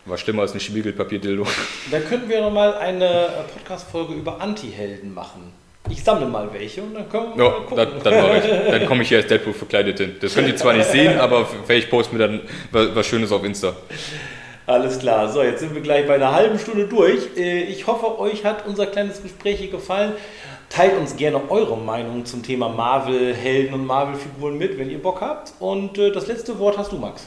War 0.06 0.18
schlimmer 0.18 0.44
als 0.44 0.54
ein 0.54 0.60
Spiegelpapier-Dildo. 0.60 1.46
Da 1.92 2.00
könnten 2.00 2.30
wir 2.30 2.42
nochmal 2.42 2.76
eine 2.76 3.06
äh, 3.06 3.44
Podcast-Folge 3.54 4.14
über 4.14 4.42
Anti-Helden 4.42 5.14
machen. 5.14 5.54
Ich 5.90 6.04
sammle 6.04 6.28
mal 6.28 6.48
welche 6.54 6.84
und 6.84 6.94
dann 6.94 7.10
können 7.10 7.36
wir 7.36 7.44
ja, 7.44 7.52
gucken. 7.52 7.78
Dann, 7.78 7.90
dann, 8.04 8.72
dann 8.72 8.86
komme 8.86 9.02
ich 9.02 9.10
hier 9.10 9.18
als 9.18 9.28
Deadpool 9.28 9.54
verkleidet 9.54 9.98
hin. 9.98 10.16
Das 10.22 10.36
könnt 10.36 10.48
ihr 10.48 10.56
zwar 10.56 10.74
nicht 10.74 10.90
sehen, 10.90 11.20
aber 11.20 11.48
vielleicht 11.66 11.90
posten 11.90 12.18
wir 12.18 12.28
dann 12.28 12.42
was 12.72 13.08
Schönes 13.08 13.32
auf 13.32 13.44
Insta. 13.44 13.74
Alles 14.68 15.00
klar. 15.00 15.28
So, 15.30 15.42
jetzt 15.42 15.62
sind 15.62 15.74
wir 15.74 15.82
gleich 15.82 16.06
bei 16.06 16.16
einer 16.16 16.32
halben 16.32 16.60
Stunde 16.60 16.86
durch. 16.86 17.36
Äh, 17.36 17.64
ich 17.64 17.88
hoffe, 17.88 18.20
euch 18.20 18.46
hat 18.46 18.68
unser 18.68 18.86
kleines 18.86 19.24
Gespräch 19.24 19.58
hier 19.58 19.72
gefallen. 19.72 20.14
Teilt 20.70 20.96
uns 20.96 21.16
gerne 21.16 21.42
eure 21.50 21.76
Meinung 21.76 22.24
zum 22.26 22.44
Thema 22.44 22.70
Marvel-Helden 22.70 23.74
und 23.74 23.88
Marvel-Figuren 23.88 24.60
mit, 24.60 24.78
wenn 24.78 24.92
ihr 24.92 25.02
Bock 25.02 25.22
habt. 25.22 25.54
Und 25.60 25.98
äh, 25.98 26.12
das 26.12 26.28
letzte 26.28 26.60
Wort 26.60 26.78
hast 26.78 26.92
du, 26.92 26.98
Max. 26.98 27.26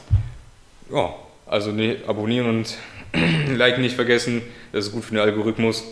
Ja, 0.89 1.13
also 1.45 1.71
nee, 1.71 1.97
abonnieren 2.07 2.47
und 2.47 2.77
liken 3.57 3.81
nicht 3.81 3.95
vergessen. 3.95 4.41
Das 4.71 4.85
ist 4.85 4.93
gut 4.93 5.03
für 5.03 5.11
den 5.15 5.19
Algorithmus. 5.19 5.83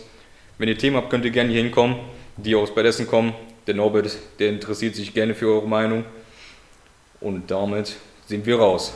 Wenn 0.56 0.70
ihr 0.70 0.78
Themen 0.78 0.96
habt, 0.96 1.10
könnt 1.10 1.26
ihr 1.26 1.30
gerne 1.32 1.50
hier 1.50 1.62
hinkommen 1.62 1.96
die 2.36 2.54
aus 2.54 2.74
Bedessen 2.74 3.06
kommen. 3.06 3.34
Der 3.66 3.74
Norbert, 3.74 4.16
der 4.38 4.48
interessiert 4.48 4.94
sich 4.94 5.14
gerne 5.14 5.34
für 5.34 5.46
eure 5.46 5.68
Meinung. 5.68 6.04
Und 7.20 7.50
damit 7.50 7.96
sind 8.26 8.46
wir 8.46 8.58
raus. 8.58 8.92